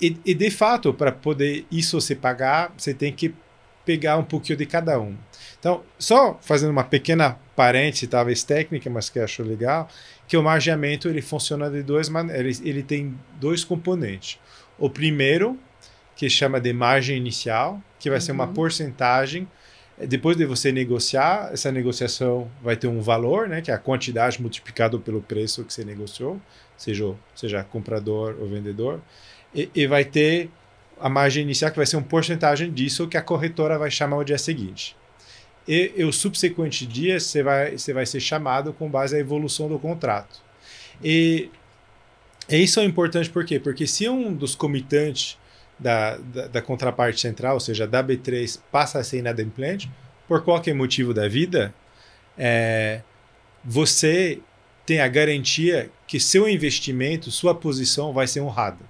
E, 0.02 0.17
e 0.26 0.34
de 0.34 0.52
fato, 0.52 0.93
para 0.93 1.12
poder 1.12 1.65
isso 1.72 2.00
se 2.02 2.15
pagar, 2.15 2.74
você 2.78 2.93
tem 2.93 3.13
que 3.13 3.34
pegar 3.86 4.17
um 4.17 4.24
pouquinho 4.24 4.58
de 4.58 4.65
cada 4.65 5.00
um. 5.00 5.15
Então, 5.58 5.84
só 5.98 6.38
fazendo 6.41 6.72
uma 6.72 6.84
pequena 6.84 7.38
parêntese, 7.56 8.08
talvez 8.08 8.43
técnica, 8.43 8.89
mas 8.89 9.10
que 9.10 9.19
eu 9.19 9.24
acho 9.24 9.43
legal, 9.43 9.89
que 10.28 10.38
o 10.38 10.43
margeamento 10.43 11.08
ele 11.08 11.22
funciona 11.22 11.69
de 11.69 11.82
duas 11.82 12.08
maneiras. 12.08 12.60
Ele, 12.60 12.69
ele 12.69 12.84
tem 12.84 13.17
dois 13.39 13.63
componentes. 13.63 14.38
O 14.78 14.89
primeiro, 14.89 15.58
que 16.19 16.29
chama 16.29 16.60
de 16.60 16.73
margem 16.73 17.15
inicial, 17.15 17.82
que 17.97 18.10
vai 18.10 18.17
uhum. 18.19 18.25
ser 18.25 18.32
uma 18.34 18.45
uhum. 18.45 18.53
porcentagem. 18.53 19.47
Depois 19.97 20.36
de 20.36 20.45
você 20.45 20.69
negociar, 20.69 21.49
essa 21.53 21.71
negociação 21.71 22.51
vai 22.62 22.75
ter 22.75 22.88
um 22.88 22.99
valor, 22.99 23.47
né, 23.47 23.62
que 23.62 23.71
é 23.71 23.73
a 23.73 23.77
quantidade 23.77 24.41
multiplicado 24.41 24.99
pelo 24.99 25.21
preço 25.21 25.63
que 25.63 25.73
você 25.73 25.86
negociou, 25.86 26.38
seja, 26.75 27.15
seja 27.34 27.63
comprador 27.63 28.36
ou 28.38 28.49
vendedor 28.49 28.99
e, 29.55 29.69
e 29.73 29.88
vai 29.88 30.03
ter 30.03 30.49
a 30.99 31.08
margem 31.08 31.41
inicial, 31.41 31.71
que 31.71 31.77
vai 31.77 31.86
ser 31.86 31.95
uma 31.95 32.05
porcentagem 32.05 32.69
disso 32.69 33.08
que 33.08 33.15
a 33.15 33.21
corretora 33.21 33.79
vai 33.79 33.89
chamar 33.89 34.17
o 34.17 34.23
dia 34.25 34.38
seguinte. 34.38 34.97
E, 35.65 35.93
e 35.95 36.03
o 36.03 36.12
subsequente 36.12 36.86
dia 36.86 37.17
você 37.17 37.41
vai, 37.41 37.77
você 37.77 37.93
vai 37.93 38.05
ser 38.05 38.19
chamado 38.19 38.73
com 38.73 38.89
base 38.89 39.15
na 39.15 39.21
evolução 39.21 39.69
do 39.69 39.79
contrato. 39.79 40.41
E, 41.01 41.49
e 42.49 42.58
isso 42.62 42.82
é 42.82 42.84
importante 42.84 43.29
por 43.29 43.45
quê? 43.45 43.58
Porque 43.58 43.88
se 43.88 44.10
um 44.10 44.34
dos 44.34 44.53
comitantes 44.53 45.39
da, 45.79 46.17
da, 46.17 46.47
da, 46.47 46.61
contraparte 46.61 47.19
central, 47.19 47.55
ou 47.55 47.59
seja, 47.59 47.87
da 47.87 48.03
B3, 48.03 48.59
passa 48.71 48.99
a 48.99 49.03
ser 49.03 49.19
inadimplente, 49.19 49.89
por 50.27 50.43
qualquer 50.43 50.73
motivo 50.73 51.13
da 51.13 51.27
vida, 51.27 51.73
é, 52.37 53.01
você 53.63 54.39
tem 54.85 54.99
a 54.99 55.07
garantia 55.07 55.89
que 56.07 56.19
seu 56.19 56.47
investimento, 56.47 57.31
sua 57.31 57.55
posição 57.55 58.11
vai 58.11 58.27
ser 58.27 58.41
honrada 58.41 58.89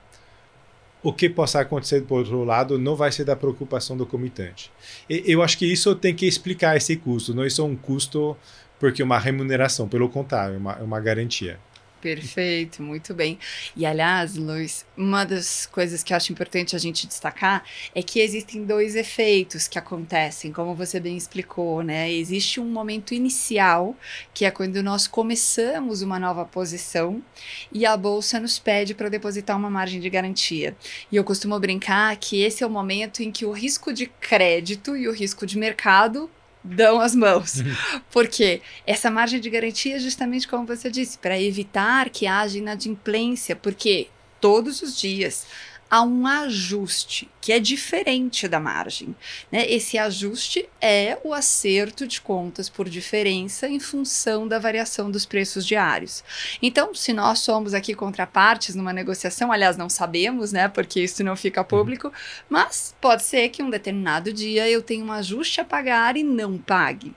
o 1.02 1.13
que 1.13 1.30
possa 1.30 1.62
acontecer 1.62 2.02
do 2.02 2.13
outro 2.13 2.43
lado 2.43 2.78
não 2.78 2.95
vai 2.95 3.12
ser 3.12 3.23
da 3.23 3.36
preocupação 3.36 3.95
do 3.95 4.06
comitante. 4.06 4.71
E, 5.10 5.23
eu 5.25 5.41
acho 5.41 5.58
que 5.58 5.65
isso 5.65 5.95
tem 5.95 6.13
que 6.13 6.25
explicar 6.25 6.75
esse 6.75 6.95
custo. 6.95 7.34
Não 7.34 7.43
é 7.43 7.49
só 7.49 7.65
um 7.65 7.75
custo 7.75 8.36
porque 8.80 9.02
é 9.02 9.06
uma 9.06 9.19
remuneração, 9.19 9.88
pelo 9.88 10.10
contrário, 10.10 10.56
é 10.56 10.58
uma, 10.58 10.73
é 10.73 10.84
uma 10.84 10.99
garantia. 10.99 11.60
Perfeito, 12.02 12.82
muito 12.82 13.14
bem. 13.14 13.38
E 13.76 13.86
aliás, 13.86 14.38
Luiz, 14.38 14.86
uma 14.96 15.26
das 15.26 15.66
coisas 15.66 16.02
que 16.02 16.14
eu 16.14 16.18
acho 16.18 16.32
importante 16.32 16.76
a 16.76 16.80
gente 16.80 17.06
destacar 17.06 17.64
é 17.94 18.02
que 18.02 18.22
existem 18.22 18.64
dois 18.64 18.96
efeitos 18.96 19.68
que 19.68 19.78
acontecem, 19.78 20.54
como 20.54 20.74
você 20.74 20.98
bem 20.98 21.18
explicou, 21.18 21.84
né? 21.84 22.10
Existe 22.10 22.60
um 22.62 22.66
momento 22.66 23.14
inicial, 23.14 23.98
que 24.34 24.46
é 24.46 24.52
quando 24.52 24.82
nós 24.82 25.08
começamos 25.08 26.02
uma 26.02 26.18
nova 26.18 26.46
posição 26.46 27.22
e 27.70 27.86
a 27.86 27.98
bolsa 27.98 28.40
nos 28.40 28.58
pede 28.58 28.94
para 28.94 29.10
depositar 29.10 29.58
uma 29.58 29.70
margem 29.70 30.00
de 30.00 30.10
garantia. 30.10 30.78
E 31.12 31.18
eu 31.18 31.24
costumo 31.26 31.60
brincar 31.60 32.16
que 32.16 32.42
esse 32.42 32.64
é 32.64 32.68
o 32.68 32.70
momento 32.70 33.22
em 33.22 33.30
que 33.30 33.46
o 33.46 33.52
risco 33.52 33.92
de 33.92 34.06
crédito 34.06 34.96
e 34.96 35.06
o 35.08 35.12
risco 35.12 35.46
de 35.46 35.58
mercado 35.58 36.30
dão 36.70 37.00
as 37.00 37.16
mãos. 37.16 37.56
Uhum. 37.56 38.02
Porque 38.12 38.62
essa 38.86 39.10
margem 39.10 39.40
de 39.40 39.50
garantia 39.50 39.96
é 39.96 40.00
justamente 40.00 40.48
como 40.48 40.66
você 40.66 40.90
disse, 40.90 41.18
para 41.18 41.40
evitar 41.40 42.10
que 42.10 42.28
haja 42.28 42.58
inadimplência, 42.58 43.56
porque 43.56 44.08
todos 44.40 44.82
os 44.82 44.98
dias 44.98 45.46
há 45.89 46.02
um 46.04 46.28
ajuste 46.28 47.30
que 47.41 47.52
é 47.52 47.60
diferente 47.60 48.47
da 48.47 48.60
margem. 48.60 49.15
Né? 49.52 49.69
Esse 49.69 49.97
ajuste 49.97 50.67
é 50.80 51.17
o 51.23 51.34
acerto 51.34 52.06
de 52.06 52.21
contas 52.21 52.69
por 52.69 52.88
diferença 52.88 53.67
em 53.67 53.80
função 53.80 54.47
da 54.47 54.60
variação 54.60 55.10
dos 55.10 55.25
preços 55.25 55.65
diários. 55.65 56.23
Então, 56.62 56.93
se 56.93 57.12
nós 57.13 57.39
somos 57.39 57.73
aqui 57.73 57.95
contrapartes 57.95 58.75
numa 58.75 58.93
negociação, 58.93 59.52
aliás, 59.52 59.78
não 59.78 59.89
sabemos, 59.89 60.52
né, 60.52 60.67
porque 60.67 61.02
isso 61.02 61.23
não 61.23 61.36
fica 61.36 61.63
público, 61.63 62.12
mas 62.47 62.95
pode 63.02 63.23
ser 63.23 63.49
que 63.49 63.63
um 63.63 63.69
determinado 63.69 64.32
dia 64.32 64.69
eu 64.69 64.82
tenha 64.82 65.04
um 65.04 65.12
ajuste 65.12 65.62
a 65.62 65.65
pagar 65.65 66.17
e 66.17 66.23
não 66.23 66.58
pague. 66.58 67.13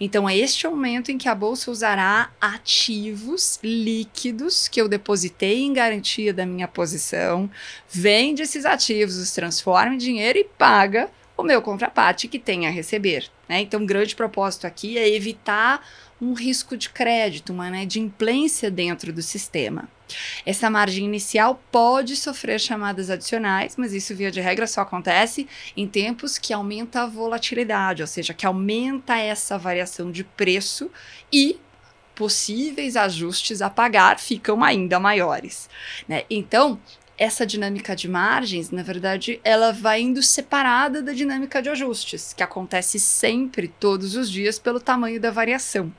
Então, 0.00 0.28
é 0.28 0.36
este 0.36 0.66
momento 0.66 1.10
em 1.10 1.18
que 1.18 1.28
a 1.28 1.34
bolsa 1.34 1.70
usará 1.70 2.30
ativos 2.40 3.58
líquidos 3.62 4.68
que 4.68 4.80
eu 4.80 4.88
depositei 4.88 5.62
em 5.62 5.72
garantia 5.72 6.32
da 6.32 6.46
minha 6.46 6.68
posição, 6.68 7.50
vende 7.88 8.42
esses 8.42 8.64
ativos, 8.64 9.16
os 9.16 9.32
transforma 9.32 9.94
em 9.94 9.98
dinheiro 9.98 10.38
e 10.38 10.44
paga 10.44 11.10
o 11.36 11.42
meu 11.42 11.62
contraparte 11.62 12.28
que 12.28 12.38
tem 12.38 12.66
a 12.66 12.70
receber. 12.70 13.30
Né? 13.48 13.60
Então, 13.62 13.82
o 13.82 13.86
grande 13.86 14.14
propósito 14.14 14.66
aqui 14.66 14.98
é 14.98 15.08
evitar 15.08 15.84
um 16.20 16.34
risco 16.34 16.76
de 16.76 16.90
crédito, 16.90 17.52
uma 17.52 17.68
inadimplência 17.68 18.70
dentro 18.70 19.12
do 19.12 19.22
sistema. 19.22 19.88
Essa 20.44 20.70
margem 20.70 21.04
inicial 21.04 21.62
pode 21.70 22.16
sofrer 22.16 22.58
chamadas 22.58 23.10
adicionais, 23.10 23.76
mas 23.76 23.92
isso, 23.92 24.14
via 24.14 24.30
de 24.30 24.40
regra, 24.40 24.66
só 24.66 24.82
acontece 24.82 25.48
em 25.76 25.86
tempos 25.86 26.38
que 26.38 26.52
aumenta 26.52 27.02
a 27.02 27.06
volatilidade, 27.06 28.02
ou 28.02 28.08
seja, 28.08 28.34
que 28.34 28.46
aumenta 28.46 29.16
essa 29.16 29.58
variação 29.58 30.10
de 30.10 30.24
preço 30.24 30.90
e 31.32 31.58
possíveis 32.14 32.96
ajustes 32.96 33.62
a 33.62 33.70
pagar 33.70 34.18
ficam 34.18 34.62
ainda 34.62 35.00
maiores. 35.00 35.70
Né? 36.06 36.24
Então, 36.28 36.78
essa 37.20 37.46
dinâmica 37.46 37.94
de 37.94 38.08
margens, 38.08 38.70
na 38.70 38.82
verdade, 38.82 39.38
ela 39.44 39.72
vai 39.72 40.00
indo 40.00 40.22
separada 40.22 41.02
da 41.02 41.12
dinâmica 41.12 41.60
de 41.60 41.68
ajustes, 41.68 42.32
que 42.32 42.42
acontece 42.42 42.98
sempre, 42.98 43.68
todos 43.68 44.16
os 44.16 44.30
dias, 44.30 44.58
pelo 44.58 44.80
tamanho 44.80 45.20
da 45.20 45.30
variação. 45.30 45.92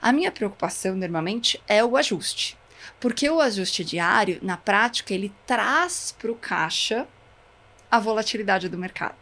A 0.00 0.12
minha 0.12 0.30
preocupação, 0.30 0.94
normalmente, 0.94 1.60
é 1.66 1.84
o 1.84 1.96
ajuste. 1.96 2.56
Porque 3.04 3.28
o 3.28 3.38
ajuste 3.38 3.84
diário, 3.84 4.38
na 4.40 4.56
prática, 4.56 5.12
ele 5.12 5.30
traz 5.46 6.16
para 6.18 6.32
o 6.32 6.34
caixa 6.34 7.06
a 7.90 7.98
volatilidade 7.98 8.66
do 8.66 8.78
mercado. 8.78 9.18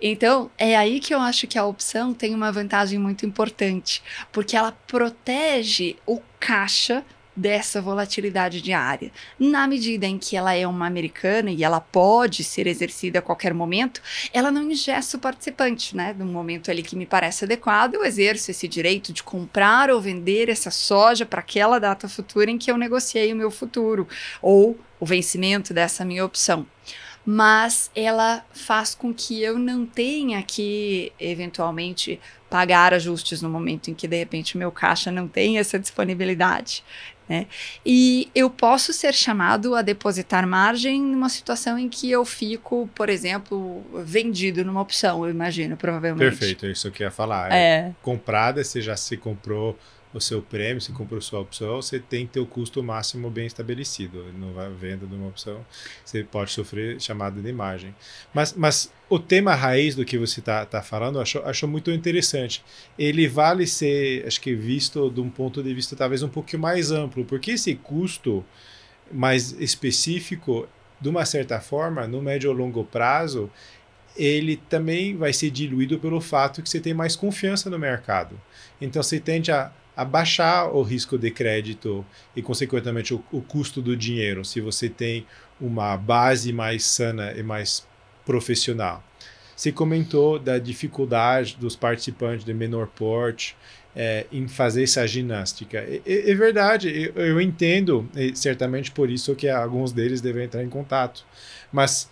Então, 0.00 0.50
é 0.56 0.74
aí 0.74 0.98
que 0.98 1.14
eu 1.14 1.20
acho 1.20 1.46
que 1.46 1.58
a 1.58 1.66
opção 1.66 2.14
tem 2.14 2.34
uma 2.34 2.50
vantagem 2.50 2.98
muito 2.98 3.26
importante, 3.26 4.02
porque 4.32 4.56
ela 4.56 4.72
protege 4.86 5.96
o 6.06 6.22
caixa 6.40 7.04
dessa 7.36 7.82
volatilidade 7.82 8.60
diária. 8.60 9.10
Na 9.38 9.66
medida 9.66 10.06
em 10.06 10.18
que 10.18 10.36
ela 10.36 10.54
é 10.54 10.66
uma 10.66 10.86
americana 10.86 11.50
e 11.50 11.64
ela 11.64 11.80
pode 11.80 12.44
ser 12.44 12.66
exercida 12.66 13.18
a 13.18 13.22
qualquer 13.22 13.52
momento, 13.52 14.00
ela 14.32 14.50
não 14.50 14.70
ingessa 14.70 15.16
o 15.16 15.20
participante, 15.20 15.96
né? 15.96 16.14
No 16.16 16.26
momento 16.26 16.70
ali 16.70 16.82
que 16.82 16.94
me 16.94 17.06
parece 17.06 17.44
adequado, 17.44 17.94
eu 17.94 18.04
exerço 18.04 18.50
esse 18.50 18.68
direito 18.68 19.12
de 19.12 19.22
comprar 19.22 19.90
ou 19.90 20.00
vender 20.00 20.48
essa 20.48 20.70
soja 20.70 21.26
para 21.26 21.40
aquela 21.40 21.78
data 21.78 22.08
futura 22.08 22.50
em 22.50 22.58
que 22.58 22.70
eu 22.70 22.76
negociei 22.76 23.32
o 23.32 23.36
meu 23.36 23.50
futuro 23.50 24.06
ou 24.40 24.78
o 25.00 25.06
vencimento 25.06 25.74
dessa 25.74 26.04
minha 26.04 26.24
opção. 26.24 26.66
mas 27.26 27.90
ela 27.94 28.44
faz 28.52 28.94
com 28.94 29.12
que 29.12 29.42
eu 29.42 29.58
não 29.58 29.86
tenha 29.86 30.42
que, 30.42 31.10
eventualmente, 31.18 32.20
pagar 32.50 32.92
ajustes 32.92 33.40
no 33.40 33.48
momento 33.48 33.90
em 33.90 33.94
que, 33.94 34.06
de 34.06 34.16
repente, 34.16 34.58
meu 34.58 34.70
caixa 34.70 35.10
não 35.10 35.26
tem 35.26 35.58
essa 35.58 35.78
disponibilidade. 35.78 36.84
Né? 37.28 37.46
E 37.84 38.28
eu 38.34 38.50
posso 38.50 38.92
ser 38.92 39.14
chamado 39.14 39.74
a 39.74 39.80
depositar 39.80 40.46
margem 40.46 41.00
numa 41.00 41.30
situação 41.30 41.78
em 41.78 41.88
que 41.88 42.10
eu 42.10 42.24
fico, 42.24 42.88
por 42.94 43.08
exemplo, 43.08 43.82
vendido 44.04 44.64
numa 44.64 44.80
opção, 44.80 45.24
eu 45.24 45.30
imagino, 45.30 45.76
provavelmente. 45.76 46.30
Perfeito, 46.30 46.66
é 46.66 46.70
isso 46.70 46.90
que 46.90 47.02
eu 47.02 47.06
ia 47.06 47.10
falar. 47.10 47.50
É. 47.50 47.56
é. 47.56 47.92
Comprada, 48.02 48.62
você 48.62 48.80
já 48.80 48.96
se 48.96 49.16
comprou 49.16 49.78
o 50.14 50.20
seu 50.20 50.40
prêmio, 50.40 50.80
se 50.80 50.92
comprou 50.92 51.20
sua 51.20 51.40
opção, 51.40 51.82
você 51.82 51.98
tem 51.98 52.24
que 52.24 52.34
ter 52.34 52.40
o 52.40 52.46
custo 52.46 52.80
máximo 52.82 53.28
bem 53.28 53.46
estabelecido. 53.46 54.24
Na 54.32 54.68
venda 54.68 55.06
de 55.06 55.14
uma 55.14 55.26
opção, 55.26 55.66
você 56.04 56.22
pode 56.22 56.52
sofrer 56.52 57.00
chamada 57.00 57.42
de 57.42 57.52
margem. 57.52 57.92
Mas, 58.32 58.52
mas 58.52 58.92
o 59.10 59.18
tema 59.18 59.56
raiz 59.56 59.96
do 59.96 60.04
que 60.04 60.16
você 60.16 60.38
está 60.38 60.64
tá 60.64 60.80
falando, 60.80 61.20
acho, 61.20 61.40
acho 61.40 61.66
muito 61.66 61.90
interessante. 61.90 62.64
Ele 62.96 63.26
vale 63.26 63.66
ser, 63.66 64.24
acho 64.24 64.40
que, 64.40 64.54
visto 64.54 65.10
de 65.10 65.20
um 65.20 65.28
ponto 65.28 65.60
de 65.60 65.74
vista 65.74 65.96
talvez 65.96 66.22
um 66.22 66.28
pouquinho 66.28 66.62
mais 66.62 66.92
amplo, 66.92 67.24
porque 67.24 67.50
esse 67.50 67.74
custo 67.74 68.44
mais 69.10 69.52
específico, 69.60 70.68
de 71.00 71.08
uma 71.08 71.24
certa 71.24 71.60
forma, 71.60 72.06
no 72.06 72.22
médio 72.22 72.50
ou 72.50 72.56
longo 72.56 72.84
prazo, 72.84 73.50
ele 74.16 74.56
também 74.56 75.16
vai 75.16 75.32
ser 75.32 75.50
diluído 75.50 75.98
pelo 75.98 76.20
fato 76.20 76.62
que 76.62 76.70
você 76.70 76.78
tem 76.78 76.94
mais 76.94 77.16
confiança 77.16 77.68
no 77.68 77.80
mercado. 77.80 78.40
Então 78.80 79.02
você 79.02 79.18
tende 79.18 79.50
a 79.50 79.72
abaixar 79.96 80.74
o 80.74 80.82
risco 80.82 81.16
de 81.16 81.30
crédito 81.30 82.04
e, 82.34 82.42
consequentemente, 82.42 83.14
o, 83.14 83.22
o, 83.30 83.40
custo 83.40 83.80
do 83.80 83.96
dinheiro, 83.96 84.44
se 84.44 84.60
você 84.60 84.88
tem 84.88 85.26
uma 85.60 85.96
base 85.96 86.52
mais 86.52 86.84
sana 86.84 87.32
e 87.32 87.42
mais 87.42 87.86
profissional. 88.24 89.02
Você 89.54 89.70
comentou 89.70 90.38
da 90.38 90.58
dificuldade 90.58 91.56
dos 91.60 91.76
participantes 91.76 92.44
de 92.44 92.52
menor 92.52 92.88
porte 92.88 93.56
é, 93.94 94.26
em 94.32 94.48
fazer 94.48 94.82
essa 94.82 95.06
ginástica. 95.06 95.78
É, 95.78 96.00
é, 96.04 96.34
verdade, 96.34 97.12
eu, 97.14 97.24
eu, 97.24 97.40
entendo, 97.40 98.08
e 98.16 98.34
certamente 98.34 98.90
por 98.90 99.08
isso 99.08 99.34
que 99.36 99.48
alguns 99.48 99.92
deles 99.92 100.20
devem 100.20 100.44
entrar 100.44 100.64
em 100.64 100.68
contato. 100.68 101.24
Mas, 101.72 102.10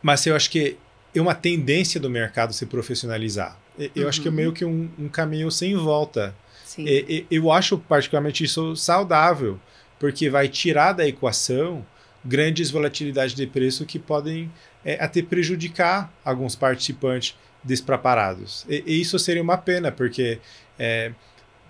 mas 0.00 0.24
eu 0.26 0.36
acho 0.36 0.50
que 0.50 0.76
é 1.12 1.20
uma 1.20 1.34
tendência 1.34 1.98
do 1.98 2.08
mercado 2.08 2.52
se 2.52 2.66
profissionalizar. 2.66 3.58
Eu 3.76 4.04
uhum. 4.04 4.08
acho 4.08 4.22
que 4.22 4.28
é 4.28 4.30
meio 4.30 4.52
que 4.52 4.64
um, 4.64 4.88
um 4.96 5.08
caminho 5.08 5.50
sem 5.50 5.74
volta 5.76 6.34
e, 6.78 7.26
eu 7.30 7.50
acho 7.52 7.78
particularmente 7.78 8.44
isso 8.44 8.74
saudável, 8.76 9.58
porque 9.98 10.28
vai 10.28 10.48
tirar 10.48 10.92
da 10.92 11.06
equação 11.06 11.84
grandes 12.24 12.70
volatilidades 12.70 13.34
de 13.34 13.46
preço 13.46 13.84
que 13.84 13.98
podem 13.98 14.50
é, 14.84 15.02
até 15.02 15.22
prejudicar 15.22 16.12
alguns 16.24 16.56
participantes 16.56 17.36
despreparados. 17.62 18.64
E, 18.68 18.82
e, 18.86 19.00
isso 19.00 19.18
seria 19.18 19.42
uma 19.42 19.58
pena, 19.58 19.92
porque 19.92 20.38
é, 20.78 21.12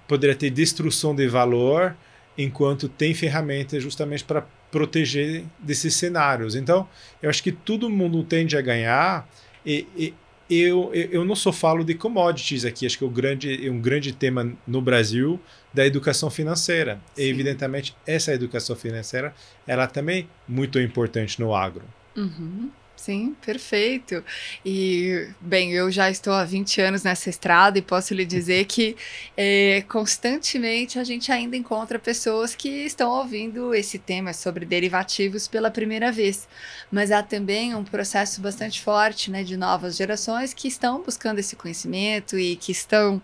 poderia 0.06 0.36
ter 0.36 0.50
destruição 0.50 1.14
de 1.14 1.26
valor 1.26 1.96
enquanto 2.36 2.88
tem 2.88 3.14
ferramentas 3.14 3.82
justamente 3.82 4.24
para 4.24 4.44
proteger 4.70 5.44
desses 5.58 5.94
cenários. 5.94 6.56
Então, 6.56 6.88
eu 7.22 7.30
acho 7.30 7.42
que 7.42 7.52
todo 7.52 7.88
mundo 7.88 8.24
tende 8.24 8.56
a 8.56 8.60
ganhar 8.60 9.28
e, 9.64 9.86
e 9.96 10.14
eu, 10.48 10.90
eu 10.92 11.24
não 11.24 11.34
só 11.34 11.52
falo 11.52 11.84
de 11.84 11.94
commodities 11.94 12.64
aqui, 12.64 12.84
acho 12.86 12.98
que 12.98 13.04
é 13.04 13.06
um 13.06 13.12
grande, 13.12 13.70
um 13.70 13.80
grande 13.80 14.12
tema 14.12 14.52
no 14.66 14.80
Brasil 14.80 15.40
da 15.72 15.86
educação 15.86 16.30
financeira. 16.30 17.00
Sim. 17.14 17.22
E, 17.22 17.28
evidentemente, 17.28 17.96
essa 18.06 18.32
educação 18.32 18.76
financeira 18.76 19.34
ela 19.66 19.86
também 19.86 20.22
é 20.22 20.26
muito 20.46 20.78
importante 20.78 21.40
no 21.40 21.54
agro. 21.54 21.82
Uhum. 22.16 22.70
Sim, 22.96 23.34
perfeito. 23.44 24.24
E, 24.64 25.28
bem, 25.40 25.72
eu 25.72 25.90
já 25.90 26.08
estou 26.10 26.32
há 26.32 26.44
20 26.44 26.80
anos 26.80 27.02
nessa 27.02 27.28
estrada 27.28 27.76
e 27.78 27.82
posso 27.82 28.14
lhe 28.14 28.24
dizer 28.24 28.64
que 28.66 28.96
é, 29.36 29.84
constantemente 29.88 30.98
a 30.98 31.04
gente 31.04 31.30
ainda 31.30 31.56
encontra 31.56 31.98
pessoas 31.98 32.54
que 32.54 32.68
estão 32.68 33.10
ouvindo 33.10 33.74
esse 33.74 33.98
tema 33.98 34.32
sobre 34.32 34.64
derivativos 34.64 35.48
pela 35.48 35.70
primeira 35.70 36.10
vez. 36.12 36.48
Mas 36.90 37.10
há 37.10 37.22
também 37.22 37.74
um 37.74 37.84
processo 37.84 38.40
bastante 38.40 38.80
forte 38.80 39.30
né, 39.30 39.42
de 39.42 39.56
novas 39.56 39.96
gerações 39.96 40.54
que 40.54 40.68
estão 40.68 41.02
buscando 41.02 41.40
esse 41.40 41.56
conhecimento 41.56 42.38
e 42.38 42.56
que 42.56 42.72
estão 42.72 43.20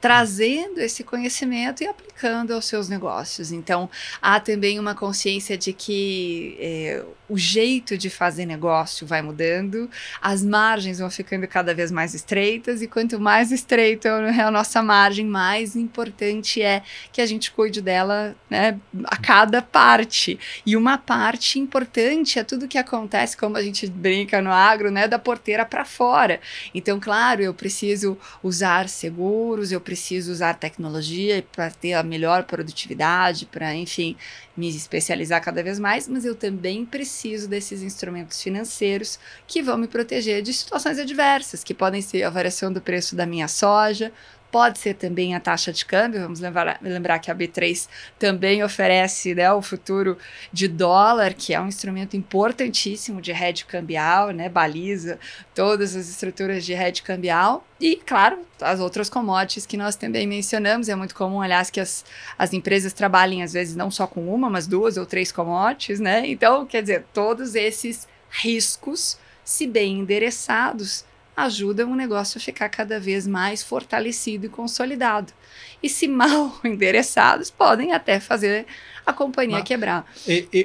trazendo 0.00 0.78
esse 0.78 1.02
conhecimento 1.02 1.82
e 1.82 1.86
aplicando 1.86 2.52
aos 2.54 2.66
seus 2.66 2.88
negócios. 2.88 3.50
Então, 3.50 3.90
há 4.22 4.38
também 4.38 4.78
uma 4.78 4.94
consciência 4.94 5.58
de 5.58 5.72
que 5.72 6.56
é, 6.60 7.04
o 7.28 7.36
jeito 7.36 7.96
de 7.98 8.08
fazer 8.08 8.46
negócio 8.46 9.06
vai 9.06 9.20
mudando, 9.20 9.90
as 10.20 10.42
margens 10.42 10.98
vão 10.98 11.10
ficando 11.10 11.46
cada 11.46 11.74
vez 11.74 11.90
mais 11.90 12.14
estreitas, 12.14 12.80
e 12.80 12.86
quanto 12.86 13.20
mais 13.20 13.52
estreita 13.52 14.08
é 14.08 14.40
a 14.40 14.50
nossa 14.50 14.82
margem, 14.82 15.26
mais 15.26 15.76
importante 15.76 16.62
é 16.62 16.82
que 17.12 17.20
a 17.20 17.26
gente 17.26 17.50
cuide 17.50 17.82
dela 17.82 18.34
né, 18.48 18.78
a 19.04 19.16
cada 19.16 19.60
parte. 19.60 20.38
E 20.64 20.76
uma 20.76 20.96
parte 20.96 21.58
importante 21.58 22.38
é 22.38 22.44
tudo 22.44 22.68
que 22.68 22.78
acontece, 22.78 23.36
como 23.36 23.56
a 23.56 23.62
gente 23.62 23.86
brinca 23.86 24.40
no 24.40 24.50
agro, 24.50 24.90
né, 24.90 25.06
da 25.06 25.18
porteira 25.18 25.64
para 25.64 25.84
fora. 25.84 26.40
Então, 26.74 26.98
claro, 26.98 27.42
eu 27.42 27.52
preciso 27.52 28.16
usar 28.42 28.88
seguros, 28.88 29.70
eu 29.70 29.80
preciso 29.80 30.32
usar 30.32 30.54
tecnologia 30.54 31.44
para 31.52 31.70
ter 31.70 31.92
a 31.92 32.02
melhor 32.02 32.44
produtividade, 32.44 33.46
para, 33.46 33.74
enfim, 33.74 34.16
me 34.58 34.68
especializar 34.68 35.40
cada 35.40 35.62
vez 35.62 35.78
mais, 35.78 36.08
mas 36.08 36.24
eu 36.24 36.34
também 36.34 36.84
preciso 36.84 37.48
desses 37.48 37.80
instrumentos 37.80 38.42
financeiros 38.42 39.18
que 39.46 39.62
vão 39.62 39.78
me 39.78 39.86
proteger 39.86 40.42
de 40.42 40.52
situações 40.52 40.98
adversas, 40.98 41.62
que 41.62 41.72
podem 41.72 42.02
ser 42.02 42.24
a 42.24 42.30
variação 42.30 42.72
do 42.72 42.80
preço 42.80 43.14
da 43.14 43.24
minha 43.24 43.46
soja, 43.46 44.12
Pode 44.50 44.78
ser 44.78 44.94
também 44.94 45.34
a 45.34 45.40
taxa 45.40 45.70
de 45.72 45.84
câmbio, 45.84 46.22
vamos 46.22 46.40
lembrar, 46.40 46.78
lembrar 46.80 47.18
que 47.18 47.30
a 47.30 47.34
B3 47.34 47.86
também 48.18 48.62
oferece 48.62 49.34
né, 49.34 49.52
o 49.52 49.60
futuro 49.60 50.16
de 50.50 50.66
dólar, 50.66 51.34
que 51.34 51.52
é 51.52 51.60
um 51.60 51.68
instrumento 51.68 52.16
importantíssimo 52.16 53.20
de 53.20 53.30
hedge 53.30 53.66
cambial, 53.66 54.30
né, 54.30 54.48
baliza 54.48 55.18
todas 55.54 55.94
as 55.94 56.08
estruturas 56.08 56.64
de 56.64 56.72
hedge 56.72 57.02
cambial. 57.02 57.62
E, 57.78 57.96
claro, 57.96 58.38
as 58.60 58.80
outras 58.80 59.10
commodities 59.10 59.66
que 59.66 59.76
nós 59.76 59.96
também 59.96 60.26
mencionamos. 60.26 60.88
É 60.88 60.94
muito 60.94 61.14
comum, 61.14 61.40
aliás, 61.40 61.70
que 61.70 61.80
as, 61.80 62.04
as 62.38 62.52
empresas 62.52 62.92
trabalhem, 62.92 63.42
às 63.42 63.52
vezes, 63.52 63.76
não 63.76 63.90
só 63.90 64.06
com 64.06 64.34
uma, 64.34 64.48
mas 64.48 64.66
duas 64.66 64.96
ou 64.96 65.06
três 65.06 65.30
commodities, 65.30 66.00
né? 66.00 66.26
Então, 66.26 66.66
quer 66.66 66.80
dizer, 66.80 67.04
todos 67.12 67.54
esses 67.54 68.08
riscos, 68.30 69.18
se 69.44 69.66
bem 69.66 70.00
endereçados, 70.00 71.04
ajudam 71.38 71.92
o 71.92 71.94
negócio 71.94 72.38
a 72.38 72.40
ficar 72.40 72.68
cada 72.68 72.98
vez 72.98 73.24
mais 73.24 73.62
fortalecido 73.62 74.46
e 74.46 74.48
consolidado. 74.48 75.32
E 75.80 75.88
se 75.88 76.08
mal 76.08 76.58
endereçados, 76.64 77.48
podem 77.48 77.92
até 77.92 78.18
fazer 78.18 78.66
a 79.06 79.12
companhia 79.12 79.58
Mas, 79.58 79.68
quebrar. 79.68 80.04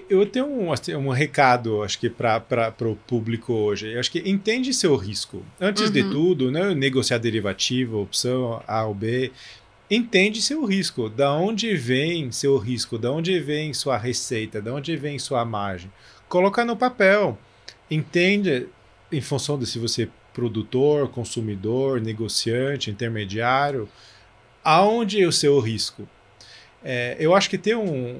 Eu 0.10 0.26
tenho 0.26 0.48
um, 0.48 0.74
assim, 0.74 0.96
um 0.96 1.10
recado, 1.10 1.84
acho 1.84 2.00
que 2.00 2.10
para 2.10 2.74
o 2.82 2.96
público 2.96 3.54
hoje. 3.54 3.94
Eu 3.94 4.00
acho 4.00 4.12
que 4.12 4.28
entende 4.28 4.74
seu 4.74 4.96
risco. 4.96 5.46
Antes 5.62 5.84
uhum. 5.84 5.92
de 5.92 6.04
tudo, 6.10 6.52
né, 6.52 6.74
negociar 6.74 7.20
derivativo, 7.20 8.02
opção 8.02 8.62
A 8.68 8.84
ou 8.84 8.96
B, 8.96 9.32
entende 9.92 10.42
seu 10.42 10.66
risco. 10.66 11.08
Da 11.08 11.32
onde 11.34 11.76
vem 11.76 12.32
seu 12.32 12.58
risco? 12.58 12.98
Da 12.98 13.12
onde 13.12 13.40
vem 13.40 13.76
sua 13.76 13.96
receita? 13.96 14.60
Da 14.60 14.74
onde 14.74 14.96
vem 14.96 15.20
sua 15.20 15.46
margem? 15.46 15.92
Coloca 16.28 16.66
no 16.66 16.76
papel. 16.76 17.38
Entende 17.92 18.68
em 19.12 19.22
função 19.22 19.60
de 19.60 19.68
se 19.68 19.78
você 19.78 20.10
produtor, 20.34 21.10
consumidor, 21.10 22.02
negociante, 22.02 22.90
intermediário, 22.90 23.88
aonde 24.64 25.22
é 25.22 25.28
o 25.28 25.32
seu 25.32 25.60
risco? 25.60 26.08
É, 26.84 27.16
eu 27.20 27.36
acho 27.36 27.50
que 27.50 27.58
tem 27.58 27.76
um, 27.76 28.20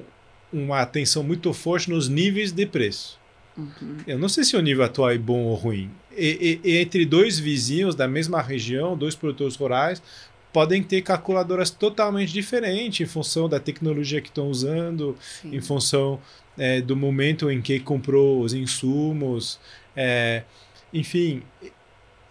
uma 0.52 0.80
atenção 0.80 1.22
muito 1.22 1.52
forte 1.52 1.90
nos 1.90 2.08
níveis 2.08 2.52
de 2.52 2.66
preço. 2.66 3.18
Uhum. 3.56 3.98
Eu 4.06 4.18
não 4.18 4.28
sei 4.28 4.44
se 4.44 4.56
o 4.56 4.60
nível 4.60 4.84
atual 4.84 5.10
é 5.10 5.18
bom 5.18 5.44
ou 5.44 5.54
ruim. 5.54 5.90
E, 6.16 6.60
e, 6.64 6.78
entre 6.78 7.04
dois 7.04 7.38
vizinhos 7.38 7.94
da 7.94 8.08
mesma 8.08 8.40
região, 8.40 8.96
dois 8.96 9.14
produtores 9.14 9.56
rurais, 9.56 10.02
podem 10.52 10.82
ter 10.82 11.02
calculadoras 11.02 11.70
totalmente 11.70 12.32
diferentes 12.32 13.00
em 13.00 13.10
função 13.10 13.48
da 13.48 13.58
tecnologia 13.58 14.20
que 14.20 14.28
estão 14.28 14.48
usando, 14.48 15.16
Sim. 15.42 15.56
em 15.56 15.60
função 15.60 16.20
é, 16.56 16.80
do 16.80 16.96
momento 16.96 17.50
em 17.50 17.60
que 17.60 17.80
comprou 17.80 18.40
os 18.40 18.54
insumos. 18.54 19.58
É, 19.96 20.44
enfim, 20.92 21.42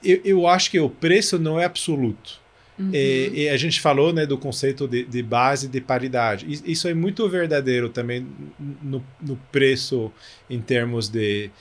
eu, 0.04 0.22
eu 0.24 0.48
acho 0.48 0.70
que 0.70 0.80
o 0.80 0.90
preço 0.90 1.40
não 1.40 1.60
é 1.60 1.66
absoluto. 1.66 2.42
Uhum. 2.78 2.90
E, 2.92 3.44
e, 3.44 3.50
a 3.50 3.58
gente 3.58 3.80
falou 3.80 4.12
né, 4.12 4.26
do 4.26 4.38
conceito 4.38 4.88
de, 4.88 5.04
de, 5.04 5.22
base 5.22 5.68
de 5.68 5.80
paridade. 5.80 6.48
Isso 6.66 6.88
é 6.88 6.94
muito 6.94 7.28
verdadeiro 7.30 7.88
também 7.88 8.26
no, 8.82 9.04
no 9.22 9.36
preço 9.52 10.12
em 10.50 10.60
termos 10.60 11.08
de, 11.08 11.52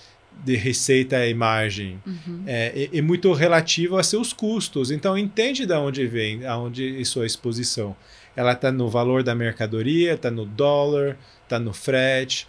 de 0.42 0.56
receita 0.56 1.26
e 1.26 1.34
margem. 1.34 2.00
Uhum. 2.06 2.42
É, 2.46 2.88
é, 2.92 2.98
é, 2.98 3.02
muito 3.02 3.32
relativo 3.32 3.98
a 3.98 4.02
seus 4.02 4.32
custos. 4.32 4.90
Então, 4.90 5.16
entende 5.16 5.66
de 5.66 5.74
onde 5.74 6.06
vem, 6.06 6.46
aonde 6.46 7.00
é 7.00 7.04
sua 7.04 7.26
exposição. 7.26 7.94
Ela 8.34 8.52
está 8.52 8.72
no 8.72 8.88
valor 8.88 9.22
da 9.22 9.34
mercadoria, 9.34 10.14
está 10.14 10.30
no 10.30 10.46
dólar, 10.46 11.18
está 11.44 11.58
no 11.58 11.74
frete. 11.74 12.46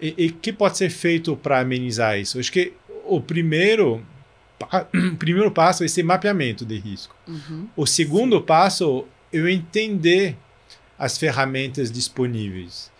E 0.00 0.26
o 0.26 0.32
que 0.34 0.52
pode 0.52 0.76
ser 0.76 0.90
feito 0.90 1.36
para 1.36 1.60
amenizar 1.60 2.18
isso? 2.18 2.38
Acho 2.38 2.52
que 2.52 2.72
o 3.04 3.20
primeiro, 3.20 4.04
o 5.12 5.16
primeiro 5.16 5.50
passo 5.50 5.82
é 5.82 5.86
esse 5.86 6.02
mapeamento 6.02 6.64
de 6.64 6.78
risco. 6.78 7.14
Uhum. 7.26 7.68
O 7.76 7.86
segundo 7.86 8.38
Sim. 8.38 8.44
passo 8.44 9.06
é 9.32 9.38
eu 9.38 9.48
entender 9.48 10.36
as 10.98 11.18
ferramentas 11.18 11.90
disponíveis. 11.90 12.90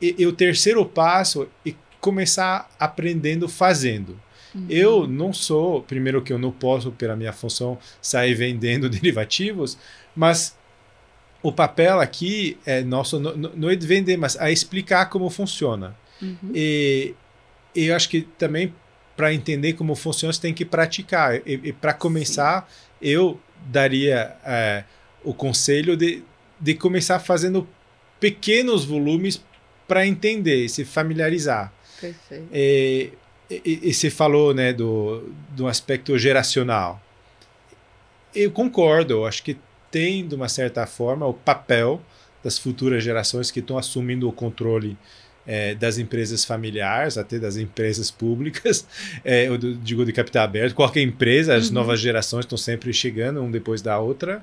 E, 0.00 0.14
e, 0.18 0.26
o 0.26 0.32
terceiro 0.32 0.84
passo 0.84 1.48
é 1.66 1.74
começar 2.00 2.70
aprendendo 2.78 3.48
fazendo. 3.48 4.20
Uhum. 4.54 4.66
Eu 4.68 5.06
não 5.06 5.32
sou, 5.32 5.82
primeiro 5.82 6.20
que 6.22 6.32
eu 6.32 6.38
não 6.38 6.52
posso, 6.52 6.92
pela 6.92 7.16
minha 7.16 7.32
função, 7.32 7.78
sair 8.00 8.34
vendendo 8.34 8.88
derivativos, 8.90 9.78
mas 10.14 10.56
o 11.42 11.50
papel 11.50 12.00
aqui 12.00 12.58
é 12.64 12.82
nosso, 12.82 13.18
não, 13.18 13.34
não 13.34 13.70
é 13.70 13.74
de 13.74 13.86
vender, 13.86 14.16
mas 14.16 14.36
a 14.36 14.50
explicar 14.50 15.06
como 15.06 15.28
funciona. 15.30 15.96
Uhum. 16.20 16.52
E, 16.54 17.14
e 17.74 17.86
eu 17.86 17.96
acho 17.96 18.08
que 18.08 18.22
também 18.38 18.72
para 19.16 19.32
entender 19.32 19.74
como 19.74 19.94
funciona, 19.94 20.32
você 20.32 20.40
tem 20.40 20.54
que 20.54 20.64
praticar. 20.64 21.36
E, 21.46 21.60
e 21.64 21.72
para 21.72 21.92
começar, 21.92 22.68
Sim. 22.68 23.08
eu 23.08 23.40
daria 23.66 24.36
é, 24.44 24.84
o 25.22 25.32
conselho 25.32 25.96
de, 25.96 26.22
de 26.58 26.74
começar 26.74 27.18
fazendo 27.18 27.68
pequenos 28.18 28.84
volumes 28.84 29.42
para 29.86 30.06
entender, 30.06 30.68
se 30.68 30.84
familiarizar. 30.84 31.72
Perfeito. 32.00 32.48
E, 32.52 33.12
e, 33.50 33.80
e 33.82 33.94
você 33.94 34.10
falou 34.10 34.54
né, 34.54 34.72
do, 34.72 35.28
do 35.50 35.66
aspecto 35.66 36.16
geracional. 36.18 37.00
Eu 38.34 38.50
concordo, 38.50 39.14
eu 39.14 39.26
acho 39.26 39.42
que 39.42 39.58
tem, 39.90 40.26
de 40.26 40.34
uma 40.34 40.48
certa 40.48 40.86
forma, 40.86 41.26
o 41.26 41.34
papel 41.34 42.00
das 42.42 42.58
futuras 42.58 43.04
gerações 43.04 43.50
que 43.50 43.60
estão 43.60 43.76
assumindo 43.76 44.28
o 44.28 44.32
controle 44.32 44.96
é, 45.46 45.74
das 45.74 45.98
empresas 45.98 46.44
familiares, 46.44 47.18
até 47.18 47.38
das 47.38 47.56
empresas 47.56 48.10
públicas, 48.10 48.86
é, 49.24 49.48
eu 49.48 49.58
digo 49.58 50.04
de 50.04 50.12
capital 50.12 50.44
aberto, 50.44 50.74
qualquer 50.74 51.02
empresa, 51.02 51.54
as 51.54 51.68
uhum. 51.68 51.74
novas 51.74 52.00
gerações 52.00 52.44
estão 52.44 52.58
sempre 52.58 52.92
chegando, 52.92 53.42
um 53.42 53.50
depois 53.50 53.82
da 53.82 53.98
outra. 53.98 54.42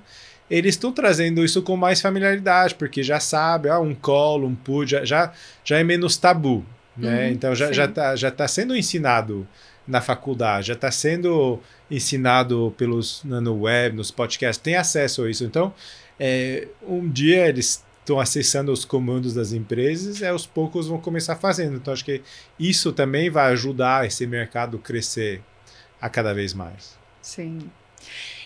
Eles 0.49 0.75
estão 0.75 0.91
trazendo 0.91 1.45
isso 1.45 1.61
com 1.61 1.77
mais 1.77 2.01
familiaridade, 2.01 2.73
porque 2.73 3.03
já 3.03 3.19
sabe, 3.19 3.69
ah, 3.69 3.79
um 3.79 3.93
call, 3.93 4.43
um 4.43 4.55
put, 4.55 4.89
já, 4.89 5.05
já, 5.05 5.33
já 5.63 5.77
é 5.77 5.83
menos 5.83 6.17
tabu. 6.17 6.65
Né? 6.97 7.27
Uhum, 7.27 7.31
então 7.31 7.55
já 7.55 7.69
está 7.69 7.73
já 7.75 7.87
tá, 7.87 8.15
já 8.15 8.31
tá 8.31 8.47
sendo 8.47 8.75
ensinado 8.75 9.47
na 9.87 10.01
faculdade, 10.01 10.67
já 10.67 10.73
está 10.73 10.91
sendo 10.91 11.59
ensinado 11.89 12.73
pelos 12.77 13.23
no 13.23 13.61
web, 13.61 13.95
nos 13.95 14.11
podcasts, 14.11 14.61
tem 14.61 14.75
acesso 14.75 15.23
a 15.23 15.29
isso. 15.29 15.43
Então, 15.43 15.73
é, 16.19 16.67
um 16.87 17.09
dia 17.09 17.47
eles 17.47 17.83
estão 18.09 18.19
acessando 18.19 18.71
os 18.71 18.83
comandos 18.83 19.35
das 19.35 19.53
empresas, 19.53 20.21
e 20.21 20.25
aos 20.25 20.45
poucos 20.47 20.87
vão 20.87 20.99
começar 20.99 21.35
fazendo. 21.35 21.77
Então, 21.77 21.93
acho 21.93 22.03
que 22.03 22.21
isso 22.59 22.91
também 22.91 23.29
vai 23.29 23.51
ajudar 23.51 24.05
esse 24.05 24.25
mercado 24.25 24.77
a 24.77 24.79
crescer 24.79 25.43
a 26.01 26.09
cada 26.09 26.33
vez 26.33 26.53
mais. 26.53 26.97
Sim. 27.21 27.69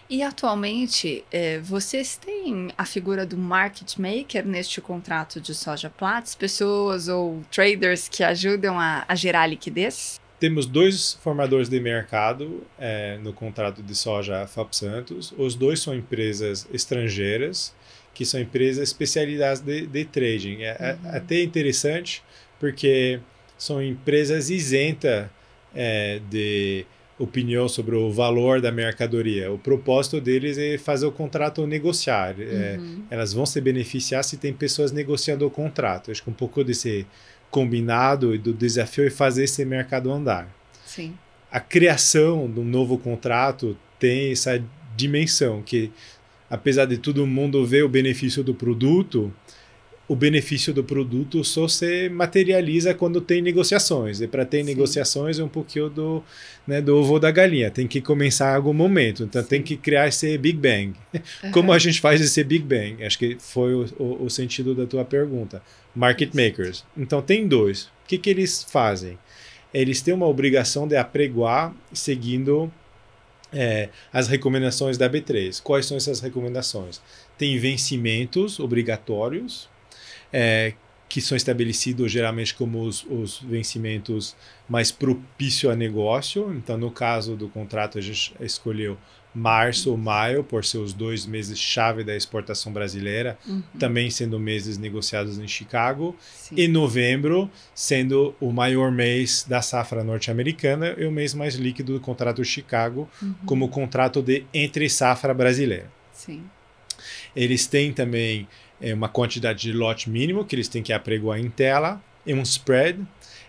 E 0.09 0.21
atualmente, 0.21 1.23
é, 1.31 1.59
vocês 1.59 2.17
têm 2.17 2.69
a 2.77 2.85
figura 2.85 3.25
do 3.25 3.37
market 3.37 3.97
maker 3.97 4.45
neste 4.45 4.81
contrato 4.81 5.39
de 5.39 5.55
soja 5.55 5.89
Platts? 5.89 6.35
Pessoas 6.35 7.07
ou 7.07 7.41
traders 7.49 8.09
que 8.09 8.21
ajudam 8.21 8.77
a, 8.77 9.05
a 9.07 9.15
gerar 9.15 9.47
liquidez? 9.47 10.19
Temos 10.39 10.65
dois 10.65 11.13
formadores 11.21 11.69
de 11.69 11.79
mercado 11.79 12.63
é, 12.77 13.17
no 13.19 13.31
contrato 13.31 13.81
de 13.81 13.95
soja 13.95 14.45
FAP 14.45 14.73
Santos. 14.73 15.33
Os 15.37 15.55
dois 15.55 15.79
são 15.79 15.95
empresas 15.95 16.67
estrangeiras 16.73 17.73
que 18.13 18.25
são 18.25 18.39
empresas 18.39 18.89
especializadas 18.89 19.59
de, 19.59 19.87
de 19.87 20.05
trading. 20.05 20.61
É, 20.61 20.77
é 20.79 20.97
uhum. 21.03 21.15
até 21.15 21.41
interessante 21.41 22.23
porque 22.59 23.19
são 23.57 23.81
empresas 23.81 24.49
isentas 24.49 25.27
é, 25.75 26.19
de 26.29 26.85
opinião 27.17 27.67
sobre 27.69 27.95
o 27.95 28.11
valor 28.11 28.61
da 28.61 28.71
mercadoria. 28.71 29.51
O 29.51 29.57
propósito 29.57 30.19
deles 30.19 30.57
é 30.57 30.77
fazer 30.77 31.05
o 31.05 31.11
contrato 31.11 31.65
negociar. 31.65 32.35
É, 32.39 32.77
uhum. 32.77 33.03
É, 33.09 33.15
elas 33.15 33.33
vão 33.33 33.45
se 33.45 33.59
beneficiar 33.61 34.23
se 34.23 34.37
tem 34.37 34.53
pessoas 34.53 34.91
negociando 34.91 35.45
o 35.45 35.49
contrato. 35.49 36.11
Acho 36.11 36.23
que 36.23 36.29
um 36.29 36.33
pouco 36.33 36.63
desse 36.63 37.05
combinado 37.49 38.33
e 38.33 38.37
do 38.37 38.53
desafio 38.53 39.05
é 39.05 39.09
fazer 39.09 39.43
esse 39.43 39.63
mercado 39.63 40.11
andar. 40.11 40.47
Sim. 40.85 41.13
A 41.51 41.59
criação 41.59 42.49
de 42.51 42.59
um 42.59 42.65
novo 42.65 42.97
contrato 42.97 43.77
tem 43.99 44.31
essa 44.31 44.61
dimensão 44.95 45.61
que 45.61 45.91
apesar 46.53 46.85
de 46.85 46.99
todo 46.99 47.25
mundo 47.25 47.65
ver 47.65 47.83
o 47.83 47.89
benefício 47.89 48.43
do 48.43 48.53
produto, 48.53 49.33
o 50.07 50.15
benefício 50.15 50.71
do 50.71 50.83
produto 50.83 51.43
só 51.43 51.67
se 51.67 52.09
materializa 52.09 52.93
quando 52.93 53.19
tem 53.19 53.41
negociações. 53.41 54.21
E 54.21 54.27
para 54.27 54.45
ter 54.45 54.59
Sim. 54.59 54.65
negociações 54.65 55.39
é 55.39 55.43
um 55.43 55.47
pouquinho 55.47 55.89
do, 55.89 56.23
né, 56.67 56.79
do 56.79 56.95
ovo 56.95 57.19
da 57.19 57.31
galinha. 57.31 57.71
Tem 57.71 57.87
que 57.87 57.99
começar 57.99 58.51
em 58.51 58.55
algum 58.55 58.71
momento. 58.71 59.23
Então 59.23 59.41
Sim. 59.41 59.47
tem 59.47 59.61
que 59.63 59.75
criar 59.75 60.07
esse 60.07 60.37
Big 60.37 60.59
Bang. 60.59 60.93
Uhum. 61.43 61.51
Como 61.51 61.73
a 61.73 61.79
gente 61.79 61.99
faz 61.99 62.21
esse 62.21 62.43
Big 62.43 62.63
Bang? 62.63 63.03
Acho 63.03 63.17
que 63.17 63.35
foi 63.39 63.73
o, 63.73 63.85
o, 63.97 64.25
o 64.25 64.29
sentido 64.29 64.75
da 64.75 64.85
tua 64.85 65.03
pergunta. 65.03 65.59
Market 65.95 66.35
makers. 66.35 66.85
Então 66.95 67.19
tem 67.19 67.47
dois. 67.47 67.85
O 67.85 68.07
que, 68.07 68.19
que 68.19 68.29
eles 68.29 68.63
fazem? 68.63 69.17
Eles 69.73 70.03
têm 70.03 70.13
uma 70.13 70.27
obrigação 70.27 70.87
de 70.87 70.95
apregoar 70.95 71.73
seguindo 71.91 72.71
é, 73.53 73.89
as 74.11 74.27
recomendações 74.27 74.97
da 74.97 75.09
B3. 75.09 75.61
Quais 75.61 75.85
são 75.85 75.95
essas 75.95 76.19
recomendações? 76.19 77.01
Tem 77.37 77.57
vencimentos 77.57 78.59
obrigatórios, 78.59 79.69
é, 80.31 80.73
que 81.07 81.21
são 81.21 81.37
estabelecidos 81.37 82.11
geralmente 82.11 82.55
como 82.55 82.81
os, 82.81 83.03
os 83.03 83.39
vencimentos 83.39 84.35
mais 84.67 84.91
propícios 84.91 85.71
a 85.71 85.75
negócio. 85.75 86.51
Então, 86.55 86.77
no 86.77 86.89
caso 86.89 87.35
do 87.35 87.47
contrato, 87.47 87.99
a 87.99 88.01
gente 88.01 88.33
escolheu 88.39 88.97
março 89.33 89.91
ou 89.91 89.97
maio, 89.97 90.43
por 90.43 90.63
ser 90.63 90.77
os 90.77 90.93
dois 90.93 91.25
meses 91.25 91.59
chave 91.59 92.03
da 92.03 92.15
exportação 92.15 92.71
brasileira, 92.71 93.37
uhum. 93.47 93.63
também 93.79 94.09
sendo 94.09 94.39
meses 94.39 94.77
negociados 94.77 95.37
em 95.37 95.47
Chicago, 95.47 96.15
Sim. 96.33 96.55
e 96.57 96.67
novembro 96.67 97.49
sendo 97.73 98.35
o 98.39 98.51
maior 98.51 98.91
mês 98.91 99.45
da 99.47 99.61
safra 99.61 100.03
norte-americana 100.03 100.95
e 100.97 101.05
o 101.05 101.11
mês 101.11 101.33
mais 101.33 101.55
líquido 101.55 101.93
do 101.93 101.99
contrato 101.99 102.43
Chicago, 102.43 103.09
uhum. 103.21 103.33
como 103.45 103.69
contrato 103.69 104.21
de 104.21 104.45
entre 104.53 104.89
safra 104.89 105.33
brasileira. 105.33 105.91
Sim. 106.11 106.43
Eles 107.35 107.65
têm 107.65 107.91
também 107.91 108.47
é, 108.79 108.93
uma 108.93 109.09
quantidade 109.09 109.61
de 109.61 109.73
lote 109.73 110.09
mínimo 110.09 110.45
que 110.45 110.55
eles 110.55 110.67
têm 110.67 110.83
que 110.83 110.93
apregoar 110.93 111.39
em 111.39 111.49
tela 111.49 112.01
e 112.25 112.33
um 112.33 112.41
spread 112.41 112.99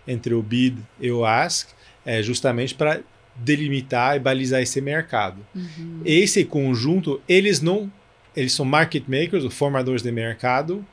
entre 0.07 0.33
o 0.33 0.41
bid 0.41 0.77
e 0.99 1.11
o 1.11 1.25
ask, 1.25 1.69
é, 2.05 2.21
justamente 2.21 2.73
para 2.75 3.01
delimitar 3.35 4.15
e 4.15 4.19
balizar 4.19 4.61
esse 4.61 4.79
mercado. 4.79 5.45
Uhum. 5.53 6.01
Esse 6.05 6.45
conjunto, 6.45 7.21
eles 7.27 7.61
não, 7.61 7.91
eles 8.35 8.53
são 8.53 8.65
market 8.65 9.03
makers, 9.07 9.43
ou 9.43 9.49
formadores 9.49 10.01
de 10.01 10.11
mercado, 10.11 10.85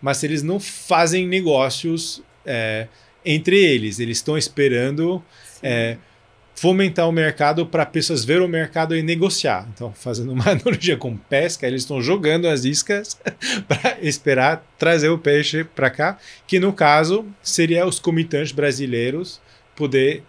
mas 0.00 0.22
eles 0.22 0.42
não 0.42 0.60
fazem 0.60 1.26
negócios 1.26 2.22
é, 2.44 2.88
entre 3.24 3.56
eles. 3.56 3.98
Eles 3.98 4.18
estão 4.18 4.36
esperando 4.36 5.22
é, 5.62 5.96
fomentar 6.54 7.08
o 7.08 7.12
mercado 7.12 7.66
para 7.66 7.84
pessoas 7.84 8.24
ver 8.24 8.40
o 8.40 8.48
mercado 8.48 8.96
e 8.96 9.02
negociar. 9.02 9.68
Então, 9.72 9.92
fazendo 9.92 10.32
uma 10.32 10.48
analogia 10.50 10.96
com 10.96 11.16
pesca, 11.16 11.66
eles 11.66 11.82
estão 11.82 12.00
jogando 12.00 12.48
as 12.48 12.64
iscas 12.64 13.18
para 13.68 13.98
esperar 14.00 14.66
trazer 14.78 15.08
o 15.08 15.18
peixe 15.18 15.64
para 15.64 15.90
cá, 15.90 16.18
que 16.46 16.58
no 16.58 16.72
caso 16.72 17.26
seria 17.42 17.86
os 17.86 17.98
comitantes 17.98 18.52
brasileiros 18.52 19.40
poder 19.74 20.22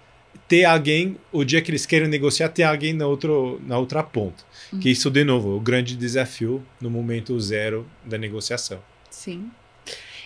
ter 0.48 0.64
alguém, 0.64 1.18
o 1.32 1.44
dia 1.44 1.62
que 1.62 1.70
eles 1.70 1.86
querem 1.86 2.08
negociar, 2.08 2.50
ter 2.50 2.64
alguém 2.64 2.94
na, 2.94 3.06
outro, 3.06 3.62
na 3.66 3.78
outra 3.78 4.02
ponta. 4.02 4.44
Uhum. 4.72 4.80
Que 4.80 4.90
isso, 4.90 5.10
de 5.10 5.24
novo, 5.24 5.54
é 5.54 5.56
o 5.56 5.60
grande 5.60 5.96
desafio 5.96 6.64
no 6.80 6.90
momento 6.90 7.40
zero 7.40 7.86
da 8.06 8.18
negociação. 8.18 8.80
Sim. 9.10 9.50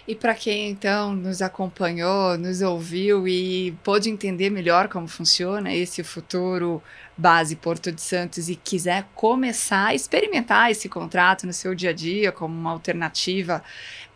E 0.07 0.15
para 0.15 0.34
quem 0.34 0.69
então 0.69 1.15
nos 1.15 1.41
acompanhou, 1.41 2.38
nos 2.38 2.61
ouviu 2.61 3.28
e 3.28 3.72
pôde 3.84 4.09
entender 4.09 4.49
melhor 4.49 4.88
como 4.88 5.07
funciona 5.07 5.74
esse 5.74 6.03
futuro 6.03 6.82
base 7.15 7.55
Porto 7.55 7.91
de 7.91 8.01
Santos 8.01 8.49
e 8.49 8.55
quiser 8.55 9.05
começar 9.13 9.88
a 9.88 9.95
experimentar 9.95 10.72
esse 10.72 10.89
contrato 10.89 11.45
no 11.45 11.53
seu 11.53 11.76
dia 11.76 11.91
a 11.91 11.93
dia 11.93 12.32
como 12.32 12.53
uma 12.53 12.72
alternativa 12.72 13.63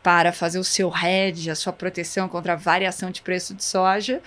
para 0.01 0.31
fazer 0.31 0.59
o 0.59 0.63
seu 0.63 0.91
hedge, 0.95 1.49
a 1.49 1.55
sua 1.55 1.71
proteção 1.71 2.27
contra 2.27 2.53
a 2.53 2.55
variação 2.55 3.11
de 3.11 3.21
preço 3.21 3.53
de 3.53 3.63
soja, 3.63 4.21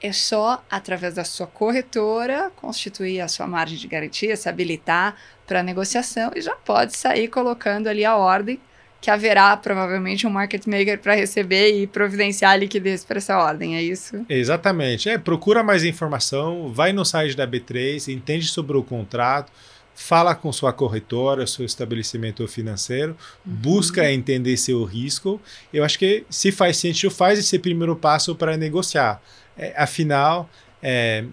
é 0.00 0.12
só 0.12 0.62
através 0.70 1.14
da 1.14 1.24
sua 1.24 1.46
corretora 1.46 2.50
constituir 2.56 3.20
a 3.20 3.28
sua 3.28 3.46
margem 3.46 3.76
de 3.76 3.88
garantia, 3.88 4.36
se 4.36 4.48
habilitar 4.48 5.16
para 5.46 5.62
negociação 5.62 6.30
e 6.34 6.40
já 6.40 6.54
pode 6.54 6.96
sair 6.96 7.28
colocando 7.28 7.88
ali 7.88 8.04
a 8.04 8.16
ordem 8.16 8.60
que 9.00 9.10
haverá 9.10 9.56
provavelmente 9.56 10.26
um 10.26 10.30
market 10.30 10.66
maker 10.66 10.98
para 10.98 11.14
receber 11.14 11.80
e 11.80 11.86
providenciar 11.86 12.52
a 12.52 12.56
liquidez 12.56 13.04
para 13.04 13.18
essa 13.18 13.38
ordem, 13.38 13.76
é 13.76 13.82
isso? 13.82 14.24
Exatamente. 14.28 15.08
É, 15.08 15.16
procura 15.16 15.62
mais 15.62 15.84
informação, 15.84 16.72
vai 16.72 16.92
no 16.92 17.04
site 17.04 17.36
da 17.36 17.46
B3, 17.46 18.12
entende 18.12 18.48
sobre 18.48 18.76
o 18.76 18.82
contrato, 18.82 19.52
fala 19.94 20.34
com 20.34 20.52
sua 20.52 20.72
corretora, 20.72 21.46
seu 21.46 21.64
estabelecimento 21.64 22.46
financeiro, 22.48 23.16
uhum. 23.46 23.52
busca 23.54 24.10
entender 24.10 24.56
seu 24.56 24.82
risco. 24.84 25.40
Eu 25.72 25.84
acho 25.84 25.98
que 25.98 26.24
se 26.28 26.50
faz 26.50 26.76
sentido, 26.76 27.10
faz 27.10 27.38
esse 27.38 27.58
primeiro 27.58 27.94
passo 27.94 28.34
para 28.34 28.56
negociar. 28.56 29.22
É, 29.58 29.74
afinal, 29.76 30.48
é, 30.82 31.24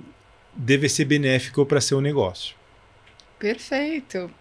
deve 0.55 0.89
ser 0.89 1.05
benéfico 1.05 1.65
para 1.65 1.80
seu 1.80 2.01
negócio. 2.01 2.55
Perfeito. 3.38 4.32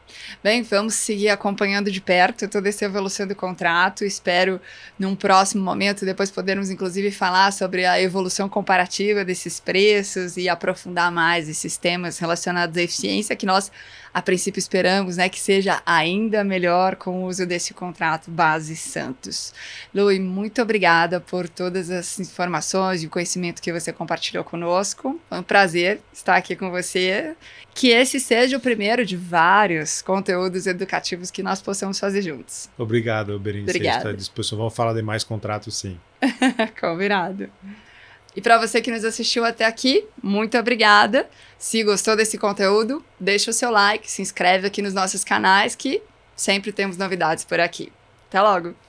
Bem, 0.42 0.62
vamos 0.62 0.94
seguir 0.94 1.28
acompanhando 1.28 1.90
de 1.90 2.00
perto 2.00 2.48
toda 2.48 2.68
essa 2.68 2.84
evolução 2.84 3.26
do 3.26 3.34
contrato. 3.34 4.04
Espero, 4.04 4.60
num 4.96 5.16
próximo 5.16 5.64
momento, 5.64 6.04
depois 6.04 6.30
podermos, 6.30 6.70
inclusive, 6.70 7.10
falar 7.10 7.52
sobre 7.52 7.84
a 7.84 8.00
evolução 8.00 8.48
comparativa 8.48 9.24
desses 9.24 9.58
preços 9.58 10.36
e 10.36 10.48
aprofundar 10.48 11.10
mais 11.10 11.48
esses 11.48 11.76
temas 11.76 12.18
relacionados 12.18 12.76
à 12.76 12.82
eficiência 12.82 13.34
que 13.34 13.44
nós 13.44 13.70
a 14.14 14.22
princípio 14.22 14.60
esperamos 14.60 15.16
né, 15.16 15.28
que 15.28 15.40
seja 15.40 15.82
ainda 15.84 16.44
melhor 16.44 16.94
com 16.94 17.24
o 17.24 17.26
uso 17.26 17.44
desse 17.44 17.74
contrato 17.74 18.30
base 18.30 18.76
Santos. 18.76 19.52
Lui, 19.92 20.20
muito 20.20 20.62
obrigada 20.62 21.18
por 21.20 21.48
todas 21.48 21.90
as 21.90 22.20
informações 22.20 23.02
e 23.02 23.06
o 23.06 23.10
conhecimento 23.10 23.60
que 23.60 23.72
você 23.72 23.92
compartilhou 23.92 24.44
conosco. 24.44 25.20
Foi 25.28 25.38
um 25.38 25.42
prazer 25.42 26.00
estar 26.12 26.36
aqui 26.36 26.54
com 26.54 26.70
você. 26.70 27.34
Que 27.74 27.88
esse 27.88 28.20
seja 28.20 28.56
o 28.56 28.60
primeiro 28.60 29.04
de 29.04 29.16
vários 29.16 30.00
conteúdos 30.00 30.68
educativos 30.68 31.32
que 31.32 31.42
nós 31.42 31.60
possamos 31.60 31.98
fazer 31.98 32.22
juntos. 32.22 32.70
Obrigado, 32.78 33.36
Berenice. 33.36 33.70
Obrigada. 33.70 33.98
Está 33.98 34.10
à 34.10 34.12
disposição. 34.12 34.56
Vamos 34.56 34.76
falar 34.76 34.92
de 34.92 35.02
mais 35.02 35.24
contratos, 35.24 35.76
sim. 35.76 35.98
Combinado. 36.80 37.50
E 38.36 38.40
para 38.40 38.58
você 38.58 38.80
que 38.80 38.90
nos 38.90 39.04
assistiu 39.04 39.44
até 39.44 39.64
aqui, 39.64 40.04
muito 40.22 40.58
obrigada. 40.58 41.28
Se 41.58 41.82
gostou 41.84 42.16
desse 42.16 42.36
conteúdo, 42.36 43.04
deixa 43.18 43.50
o 43.50 43.54
seu 43.54 43.70
like, 43.70 44.10
se 44.10 44.22
inscreve 44.22 44.66
aqui 44.66 44.82
nos 44.82 44.92
nossos 44.92 45.22
canais 45.22 45.74
que 45.74 46.02
sempre 46.34 46.72
temos 46.72 46.96
novidades 46.96 47.44
por 47.44 47.60
aqui. 47.60 47.92
Até 48.28 48.40
logo! 48.40 48.83